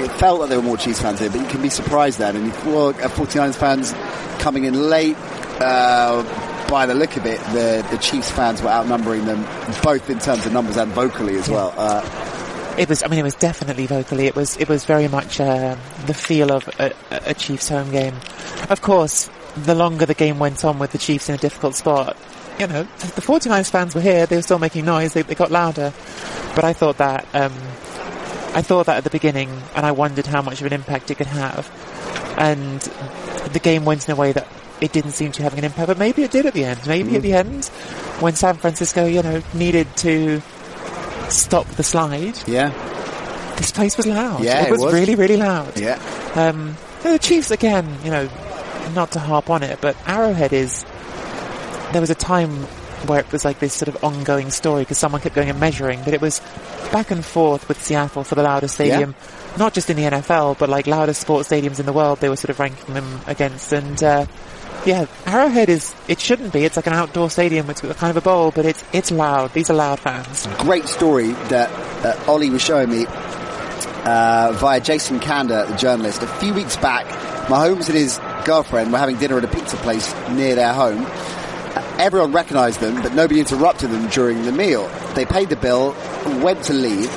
it 0.00 0.12
felt 0.12 0.40
that 0.40 0.48
there 0.48 0.58
were 0.58 0.64
more 0.64 0.76
Chiefs 0.76 1.00
fans 1.00 1.20
here, 1.20 1.30
but 1.30 1.40
you 1.40 1.46
can 1.46 1.60
be 1.60 1.70
surprised 1.70 2.18
then. 2.18 2.36
And 2.36 2.48
if 2.48 2.66
well, 2.66 2.92
49ers 2.92 3.56
fans 3.56 3.92
coming 4.40 4.64
in 4.64 4.88
late, 4.88 5.16
uh, 5.60 6.22
by 6.68 6.86
the 6.86 6.94
look 6.94 7.16
of 7.16 7.26
it, 7.26 7.40
the, 7.52 7.86
the 7.90 7.98
Chiefs 7.98 8.30
fans 8.30 8.62
were 8.62 8.68
outnumbering 8.68 9.24
them 9.24 9.42
both 9.82 10.08
in 10.10 10.18
terms 10.18 10.46
of 10.46 10.52
numbers 10.52 10.76
and 10.76 10.92
vocally 10.92 11.36
as 11.36 11.48
yeah. 11.48 11.54
well. 11.54 11.74
Uh, 11.76 12.74
it 12.78 12.88
was, 12.88 13.02
I 13.02 13.08
mean, 13.08 13.18
it 13.18 13.24
was 13.24 13.34
definitely 13.34 13.86
vocally. 13.86 14.26
It 14.26 14.36
was, 14.36 14.56
it 14.56 14.68
was 14.68 14.84
very 14.84 15.08
much 15.08 15.40
uh, 15.40 15.76
the 16.06 16.14
feel 16.14 16.52
of 16.52 16.68
a, 16.78 16.92
a 17.10 17.34
Chiefs 17.34 17.68
home 17.68 17.90
game. 17.90 18.14
Of 18.70 18.82
course, 18.82 19.28
the 19.56 19.74
longer 19.74 20.06
the 20.06 20.14
game 20.14 20.38
went 20.38 20.64
on 20.64 20.78
with 20.78 20.92
the 20.92 20.98
Chiefs 20.98 21.28
in 21.28 21.34
a 21.34 21.38
difficult 21.38 21.74
spot, 21.74 22.16
you 22.58 22.66
know, 22.66 22.82
the 22.82 23.20
49ers 23.20 23.70
fans 23.70 23.94
were 23.94 24.00
here, 24.00 24.26
they 24.26 24.36
were 24.36 24.42
still 24.42 24.58
making 24.58 24.84
noise, 24.84 25.12
they, 25.12 25.22
they 25.22 25.34
got 25.34 25.50
louder. 25.50 25.92
But 26.54 26.64
I 26.64 26.72
thought 26.72 26.98
that, 26.98 27.24
um, 27.34 27.52
I 28.54 28.62
thought 28.62 28.86
that 28.86 28.96
at 28.96 29.04
the 29.04 29.10
beginning, 29.10 29.48
and 29.76 29.86
I 29.86 29.92
wondered 29.92 30.26
how 30.26 30.42
much 30.42 30.60
of 30.60 30.66
an 30.66 30.72
impact 30.72 31.10
it 31.10 31.16
could 31.16 31.28
have. 31.28 31.70
And 32.36 32.80
the 33.52 33.60
game 33.60 33.84
went 33.84 34.08
in 34.08 34.12
a 34.12 34.16
way 34.16 34.32
that 34.32 34.46
it 34.80 34.92
didn't 34.92 35.12
seem 35.12 35.32
to 35.32 35.42
have 35.42 35.56
an 35.56 35.64
impact, 35.64 35.88
but 35.88 35.98
maybe 35.98 36.22
it 36.22 36.30
did 36.30 36.46
at 36.46 36.54
the 36.54 36.64
end. 36.64 36.80
Maybe 36.86 37.12
mm. 37.12 37.16
at 37.16 37.22
the 37.22 37.32
end, 37.34 37.66
when 38.20 38.34
San 38.34 38.56
Francisco, 38.56 39.06
you 39.06 39.22
know, 39.22 39.42
needed 39.54 39.88
to 39.98 40.40
stop 41.30 41.66
the 41.66 41.82
slide. 41.82 42.38
Yeah. 42.46 42.70
This 43.56 43.72
place 43.72 43.96
was 43.96 44.06
loud. 44.06 44.42
Yeah, 44.42 44.66
it 44.66 44.70
was, 44.70 44.80
it 44.80 44.84
was. 44.86 44.94
really, 44.94 45.14
really 45.14 45.36
loud. 45.36 45.78
Yeah. 45.78 46.00
Um, 46.34 46.76
the 47.02 47.18
Chiefs 47.18 47.50
again, 47.50 47.98
you 48.04 48.10
know, 48.10 48.28
not 48.94 49.12
to 49.12 49.18
harp 49.18 49.50
on 49.50 49.62
it, 49.62 49.80
but 49.80 49.96
Arrowhead 50.06 50.52
is. 50.52 50.84
There 51.92 52.02
was 52.02 52.10
a 52.10 52.14
time 52.14 52.50
where 53.06 53.20
it 53.20 53.32
was 53.32 53.44
like 53.44 53.60
this 53.60 53.72
sort 53.72 53.88
of 53.88 54.04
ongoing 54.04 54.50
story 54.50 54.82
because 54.82 54.98
someone 54.98 55.20
kept 55.20 55.34
going 55.34 55.48
and 55.48 55.58
measuring, 55.58 56.02
but 56.04 56.14
it 56.14 56.20
was 56.20 56.40
back 56.92 57.10
and 57.10 57.24
forth 57.24 57.68
with 57.68 57.82
Seattle 57.82 58.24
for 58.24 58.34
the 58.34 58.42
loudest 58.42 58.74
stadium, 58.74 59.14
yeah. 59.18 59.56
not 59.56 59.72
just 59.74 59.88
in 59.90 59.96
the 59.96 60.02
NFL, 60.02 60.58
but 60.58 60.68
like 60.68 60.86
loudest 60.86 61.20
sports 61.20 61.48
stadiums 61.48 61.80
in 61.80 61.86
the 61.86 61.92
world. 61.92 62.18
They 62.20 62.28
were 62.28 62.36
sort 62.36 62.50
of 62.50 62.60
ranking 62.60 62.94
them 62.94 63.20
against, 63.26 63.72
and 63.72 64.02
uh, 64.02 64.26
yeah, 64.88 65.06
Arrowhead 65.26 65.68
is, 65.68 65.94
it 66.08 66.18
shouldn't 66.18 66.50
be. 66.50 66.64
It's 66.64 66.76
like 66.76 66.86
an 66.86 66.94
outdoor 66.94 67.28
stadium. 67.28 67.68
It's 67.68 67.82
kind 67.82 68.10
of 68.10 68.16
a 68.16 68.22
bowl, 68.22 68.50
but 68.50 68.64
it's, 68.64 68.82
it's 68.94 69.10
loud. 69.10 69.52
These 69.52 69.68
are 69.68 69.74
loud 69.74 70.00
fans. 70.00 70.46
Great 70.58 70.86
story 70.86 71.32
that 71.50 71.70
uh, 72.06 72.30
Ollie 72.30 72.48
was 72.48 72.62
showing 72.62 72.88
me 72.88 73.04
uh, 73.06 74.52
via 74.54 74.80
Jason 74.80 75.20
Kander, 75.20 75.68
the 75.68 75.76
journalist. 75.76 76.22
A 76.22 76.26
few 76.26 76.54
weeks 76.54 76.78
back, 76.78 77.04
Mahomes 77.48 77.88
and 77.88 77.98
his 77.98 78.18
girlfriend 78.46 78.90
were 78.90 78.98
having 78.98 79.18
dinner 79.18 79.36
at 79.36 79.44
a 79.44 79.48
pizza 79.48 79.76
place 79.76 80.14
near 80.30 80.54
their 80.54 80.72
home. 80.72 81.04
Uh, 81.04 81.96
everyone 81.98 82.32
recognized 82.32 82.80
them, 82.80 83.02
but 83.02 83.12
nobody 83.12 83.40
interrupted 83.40 83.90
them 83.90 84.08
during 84.08 84.42
the 84.44 84.52
meal. 84.52 84.88
They 85.14 85.26
paid 85.26 85.50
the 85.50 85.56
bill, 85.56 85.94
went 86.42 86.64
to 86.64 86.72
leave, 86.72 87.10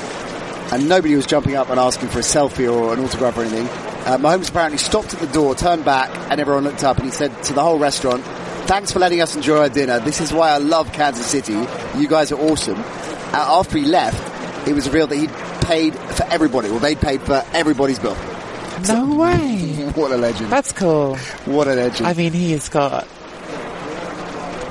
and 0.73 0.89
nobody 0.89 1.15
was 1.15 1.25
jumping 1.25 1.55
up 1.55 1.69
and 1.69 1.79
asking 1.79 2.09
for 2.09 2.19
a 2.19 2.21
selfie 2.21 2.69
or 2.69 2.93
an 2.93 2.99
autograph 2.99 3.37
or 3.37 3.43
anything. 3.43 3.90
Uh, 4.05 4.17
Mahomes 4.17 4.49
apparently 4.49 4.77
stopped 4.77 5.13
at 5.13 5.19
the 5.19 5.27
door, 5.27 5.53
turned 5.55 5.85
back, 5.85 6.09
and 6.31 6.41
everyone 6.41 6.63
looked 6.63 6.83
up 6.83 6.97
and 6.97 7.05
he 7.05 7.11
said 7.11 7.43
to 7.43 7.53
the 7.53 7.61
whole 7.61 7.77
restaurant, 7.77 8.23
thanks 8.65 8.91
for 8.91 8.99
letting 8.99 9.21
us 9.21 9.35
enjoy 9.35 9.57
our 9.57 9.69
dinner. 9.69 9.99
This 9.99 10.21
is 10.21 10.33
why 10.33 10.49
I 10.49 10.57
love 10.57 10.91
Kansas 10.91 11.25
City. 11.25 11.53
You 11.97 12.07
guys 12.07 12.31
are 12.31 12.39
awesome. 12.39 12.79
Uh, 12.79 13.59
after 13.59 13.77
he 13.77 13.85
left, 13.85 14.67
it 14.67 14.73
was 14.73 14.87
revealed 14.87 15.11
that 15.11 15.17
he'd 15.17 15.31
paid 15.65 15.93
for 15.93 16.23
everybody. 16.23 16.69
Well, 16.69 16.79
they'd 16.79 16.99
paid 16.99 17.21
for 17.21 17.43
everybody's 17.53 17.99
bill. 17.99 18.15
No 18.15 18.83
so, 18.83 19.15
way. 19.15 19.91
what 19.95 20.11
a 20.11 20.17
legend. 20.17 20.51
That's 20.51 20.71
cool. 20.71 21.15
What 21.45 21.67
a 21.67 21.75
legend. 21.75 22.07
I 22.07 22.13
mean, 22.13 22.33
he 22.33 22.51
has 22.53 22.69
got 22.69 23.07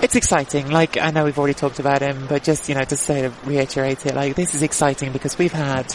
it's 0.02 0.16
exciting. 0.16 0.70
Like 0.70 0.96
I 0.96 1.10
know 1.10 1.24
we've 1.24 1.38
already 1.38 1.54
talked 1.54 1.78
about 1.78 2.00
him, 2.02 2.26
but 2.26 2.42
just 2.42 2.68
you 2.68 2.74
know 2.74 2.84
to 2.84 2.96
say 2.96 3.22
to 3.22 3.32
reiterate 3.44 4.06
it, 4.06 4.14
like 4.14 4.34
this 4.34 4.54
is 4.54 4.62
exciting 4.62 5.12
because 5.12 5.38
we've 5.38 5.52
had 5.52 5.86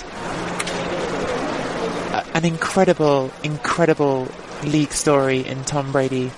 an 2.35 2.45
incredible, 2.45 3.31
incredible 3.43 4.27
league 4.63 4.91
story 4.91 5.39
in 5.39 5.63
Tom 5.63 5.91
Brady, 5.91 6.31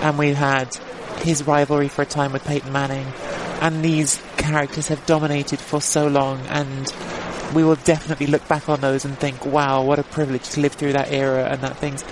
and 0.00 0.18
we've 0.18 0.34
had 0.34 0.74
his 1.18 1.46
rivalry 1.46 1.88
for 1.88 2.02
a 2.02 2.06
time 2.06 2.32
with 2.32 2.44
Peyton 2.44 2.72
Manning, 2.72 3.06
and 3.60 3.84
these 3.84 4.20
characters 4.38 4.88
have 4.88 5.04
dominated 5.06 5.60
for 5.60 5.80
so 5.80 6.08
long, 6.08 6.40
and 6.48 6.92
we 7.54 7.62
will 7.62 7.76
definitely 7.76 8.26
look 8.26 8.48
back 8.48 8.68
on 8.70 8.80
those 8.80 9.04
and 9.04 9.16
think, 9.18 9.44
wow, 9.44 9.84
what 9.84 9.98
a 9.98 10.02
privilege 10.02 10.48
to 10.50 10.60
live 10.60 10.72
through 10.72 10.94
that 10.94 11.12
era 11.12 11.44
and 11.44 11.60
that 11.60 11.76
things. 11.76 12.02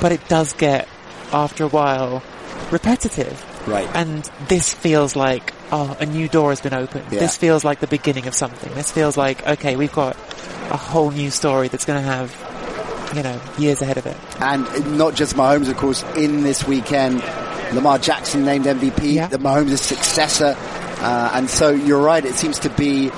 But 0.00 0.12
it 0.12 0.28
does 0.28 0.52
get, 0.52 0.86
after 1.32 1.64
a 1.64 1.68
while, 1.68 2.22
repetitive. 2.70 3.42
Right. 3.66 3.88
And 3.94 4.22
this 4.48 4.72
feels 4.74 5.16
like, 5.16 5.54
oh, 5.72 5.96
a 5.98 6.06
new 6.06 6.28
door 6.28 6.50
has 6.50 6.60
been 6.60 6.74
opened. 6.74 7.06
Yeah. 7.10 7.20
This 7.20 7.36
feels 7.36 7.64
like 7.64 7.80
the 7.80 7.86
beginning 7.86 8.26
of 8.26 8.34
something. 8.34 8.72
This 8.74 8.92
feels 8.92 9.16
like, 9.16 9.46
okay, 9.46 9.76
we've 9.76 9.92
got 9.92 10.16
a 10.70 10.76
whole 10.76 11.10
new 11.10 11.30
story 11.30 11.68
that's 11.68 11.84
going 11.84 12.00
to 12.00 12.08
have 12.08 12.30
you 13.14 13.22
know, 13.22 13.40
years 13.58 13.82
ahead 13.82 13.98
of 13.98 14.06
it. 14.06 14.16
And 14.40 14.98
not 14.98 15.14
just 15.14 15.36
Mahomes, 15.36 15.68
of 15.68 15.76
course, 15.76 16.02
in 16.16 16.42
this 16.42 16.66
weekend, 16.66 17.22
Lamar 17.74 17.98
Jackson 17.98 18.44
named 18.44 18.66
MVP, 18.66 19.14
yeah. 19.14 19.26
the 19.28 19.38
Mahomes' 19.38 19.78
successor. 19.78 20.56
Uh, 20.58 21.30
and 21.34 21.50
so 21.50 21.70
you're 21.70 22.02
right, 22.02 22.24
it 22.24 22.34
seems 22.34 22.60
to 22.60 22.70
be 22.70 23.08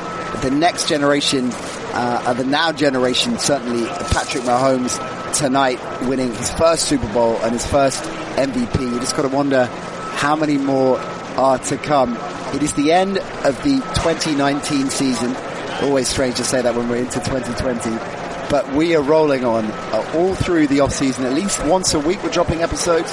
the 0.42 0.50
next 0.50 0.88
generation, 0.88 1.50
uh, 1.92 2.32
the 2.34 2.44
now 2.44 2.72
generation, 2.72 3.38
certainly 3.38 3.86
Patrick 3.86 4.44
Mahomes 4.44 4.98
tonight 5.34 5.80
winning 6.02 6.32
his 6.34 6.50
first 6.52 6.84
Super 6.84 7.12
Bowl 7.12 7.36
and 7.42 7.52
his 7.52 7.66
first 7.66 8.02
MVP. 8.36 8.80
You 8.80 9.00
just 9.00 9.16
got 9.16 9.22
to 9.22 9.28
wonder 9.28 9.66
how 9.66 10.36
many 10.36 10.56
more 10.56 10.98
are 11.36 11.58
to 11.58 11.76
come. 11.76 12.16
It 12.54 12.62
is 12.62 12.72
the 12.74 12.92
end 12.92 13.18
of 13.18 13.56
the 13.64 13.80
2019 13.96 14.90
season. 14.90 15.36
Always 15.82 16.08
strange 16.08 16.36
to 16.36 16.44
say 16.44 16.62
that 16.62 16.74
when 16.74 16.88
we're 16.88 16.96
into 16.96 17.18
2020 17.20 18.23
but 18.50 18.72
we 18.74 18.94
are 18.94 19.02
rolling 19.02 19.44
on 19.44 19.64
uh, 19.64 20.12
all 20.14 20.34
through 20.34 20.66
the 20.66 20.80
off 20.80 20.92
season. 20.92 21.24
At 21.24 21.32
least 21.32 21.64
once 21.64 21.94
a 21.94 22.00
week, 22.00 22.22
we're 22.22 22.30
dropping 22.30 22.62
episodes. 22.62 23.12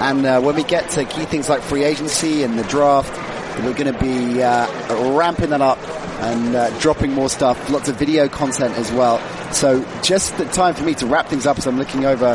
And 0.00 0.24
uh, 0.24 0.40
when 0.40 0.56
we 0.56 0.64
get 0.64 0.88
to 0.90 1.04
key 1.04 1.24
things 1.24 1.48
like 1.48 1.60
free 1.62 1.84
agency 1.84 2.42
and 2.42 2.58
the 2.58 2.64
draft, 2.64 3.10
we're 3.58 3.74
going 3.74 3.92
to 3.92 4.00
be 4.00 4.42
uh, 4.42 4.66
ramping 5.16 5.50
that 5.50 5.60
up 5.60 5.78
and 6.22 6.54
uh, 6.54 6.78
dropping 6.78 7.12
more 7.12 7.28
stuff. 7.28 7.68
Lots 7.68 7.88
of 7.88 7.96
video 7.96 8.28
content 8.28 8.74
as 8.76 8.90
well. 8.92 9.18
So 9.52 9.84
just 10.02 10.36
the 10.38 10.46
time 10.46 10.74
for 10.74 10.84
me 10.84 10.94
to 10.94 11.06
wrap 11.06 11.26
things 11.26 11.46
up 11.46 11.58
as 11.58 11.66
I'm 11.66 11.78
looking 11.78 12.04
over 12.04 12.30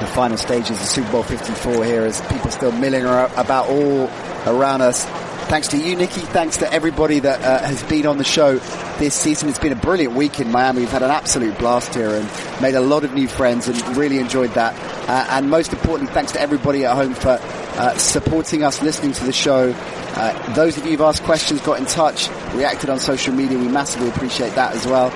the 0.00 0.06
final 0.06 0.36
stages 0.36 0.70
of 0.80 0.86
Super 0.86 1.12
Bowl 1.12 1.22
54 1.22 1.84
here 1.84 2.02
as 2.02 2.20
people 2.22 2.50
still 2.50 2.72
milling 2.72 3.04
about 3.04 3.68
all 3.68 4.10
around 4.46 4.80
us. 4.80 5.04
Thanks 5.50 5.66
to 5.66 5.78
you, 5.78 5.96
Nicky. 5.96 6.20
Thanks 6.20 6.58
to 6.58 6.72
everybody 6.72 7.18
that 7.18 7.42
uh, 7.42 7.66
has 7.66 7.82
been 7.82 8.06
on 8.06 8.18
the 8.18 8.24
show 8.24 8.58
this 9.00 9.16
season. 9.16 9.48
It's 9.48 9.58
been 9.58 9.72
a 9.72 9.74
brilliant 9.74 10.14
week 10.14 10.38
in 10.38 10.52
Miami. 10.52 10.78
We've 10.78 10.88
had 10.88 11.02
an 11.02 11.10
absolute 11.10 11.58
blast 11.58 11.92
here 11.92 12.10
and 12.10 12.62
made 12.62 12.76
a 12.76 12.80
lot 12.80 13.02
of 13.02 13.14
new 13.14 13.26
friends 13.26 13.66
and 13.66 13.96
really 13.96 14.18
enjoyed 14.18 14.50
that. 14.54 14.76
Uh, 15.08 15.26
and 15.30 15.50
most 15.50 15.72
importantly, 15.72 16.14
thanks 16.14 16.30
to 16.32 16.40
everybody 16.40 16.84
at 16.84 16.94
home 16.94 17.14
for 17.14 17.40
uh, 17.40 17.98
supporting 17.98 18.62
us, 18.62 18.80
listening 18.80 19.10
to 19.10 19.24
the 19.24 19.32
show. 19.32 19.74
Uh, 20.14 20.54
those 20.54 20.78
of 20.78 20.84
you 20.84 20.92
who've 20.92 21.00
asked 21.00 21.24
questions, 21.24 21.60
got 21.62 21.80
in 21.80 21.86
touch, 21.86 22.28
reacted 22.54 22.88
on 22.88 23.00
social 23.00 23.34
media, 23.34 23.58
we 23.58 23.66
massively 23.66 24.08
appreciate 24.08 24.54
that 24.54 24.76
as 24.76 24.86
well. 24.86 25.10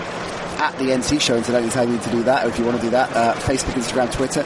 At 0.59 0.77
the 0.79 0.87
NC 0.87 1.21
Show, 1.21 1.37
incidentally, 1.37 1.71
tell 1.71 1.89
you 1.89 1.97
to 1.97 2.11
do 2.11 2.25
that 2.25 2.45
or 2.45 2.49
if 2.49 2.59
you 2.59 2.65
want 2.65 2.79
to 2.79 2.83
do 2.83 2.91
that. 2.91 3.15
Uh, 3.15 3.35
Facebook, 3.35 3.75
Instagram, 3.75 4.13
Twitter. 4.13 4.43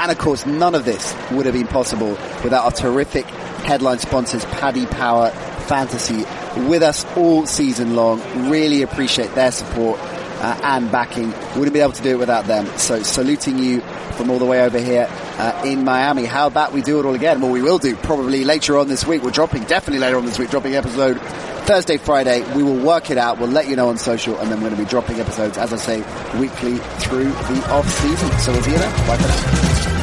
And 0.00 0.10
of 0.10 0.16
course, 0.16 0.46
none 0.46 0.74
of 0.74 0.86
this 0.86 1.14
would 1.32 1.44
have 1.44 1.54
been 1.54 1.66
possible 1.66 2.12
without 2.42 2.64
our 2.64 2.70
terrific 2.70 3.26
headline 3.64 3.98
sponsors, 3.98 4.44
Paddy 4.46 4.86
Power 4.86 5.30
Fantasy, 5.68 6.24
with 6.68 6.82
us 6.82 7.04
all 7.16 7.46
season 7.46 7.94
long. 7.94 8.20
Really 8.50 8.82
appreciate 8.82 9.34
their 9.34 9.52
support 9.52 9.98
uh, 10.40 10.58
and 10.62 10.90
backing. 10.90 11.32
Wouldn't 11.56 11.72
be 11.72 11.80
able 11.80 11.92
to 11.92 12.02
do 12.02 12.10
it 12.10 12.18
without 12.18 12.46
them. 12.46 12.66
So 12.78 13.02
saluting 13.02 13.58
you 13.58 13.80
from 14.12 14.30
all 14.30 14.38
the 14.38 14.46
way 14.46 14.62
over 14.62 14.78
here 14.78 15.08
uh, 15.10 15.62
in 15.64 15.84
Miami. 15.84 16.24
How 16.24 16.46
about 16.46 16.72
we 16.72 16.82
do 16.82 17.00
it 17.00 17.06
all 17.06 17.14
again? 17.14 17.40
Well, 17.40 17.50
we 17.50 17.62
will 17.62 17.78
do 17.78 17.96
probably 17.96 18.44
later 18.44 18.78
on 18.78 18.88
this 18.88 19.06
week. 19.06 19.22
We're 19.22 19.30
dropping, 19.30 19.64
definitely 19.64 20.00
later 20.00 20.16
on 20.16 20.26
this 20.26 20.38
week, 20.38 20.50
dropping 20.50 20.74
episode 20.74 21.20
Thursday, 21.68 21.98
Friday. 21.98 22.42
We 22.54 22.62
will 22.62 22.78
work 22.78 23.10
it 23.10 23.18
out. 23.18 23.38
We'll 23.38 23.50
let 23.50 23.68
you 23.68 23.76
know 23.76 23.88
on 23.88 23.98
social 23.98 24.38
and 24.38 24.50
then 24.50 24.60
we're 24.60 24.70
going 24.70 24.80
to 24.80 24.84
be 24.84 24.90
dropping 24.90 25.20
episodes, 25.20 25.58
as 25.58 25.72
I 25.72 25.76
say, 25.76 25.98
weekly 26.38 26.78
through 27.00 27.30
the 27.30 27.68
off 27.70 27.88
season. 27.88 28.30
So 28.40 28.52
we'll 28.52 28.62
see 28.62 28.72
you. 28.72 28.78
Bye 28.78 29.16
for 29.16 29.28
now. 29.28 29.97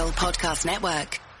Podcast 0.00 0.64
Network. 0.64 1.31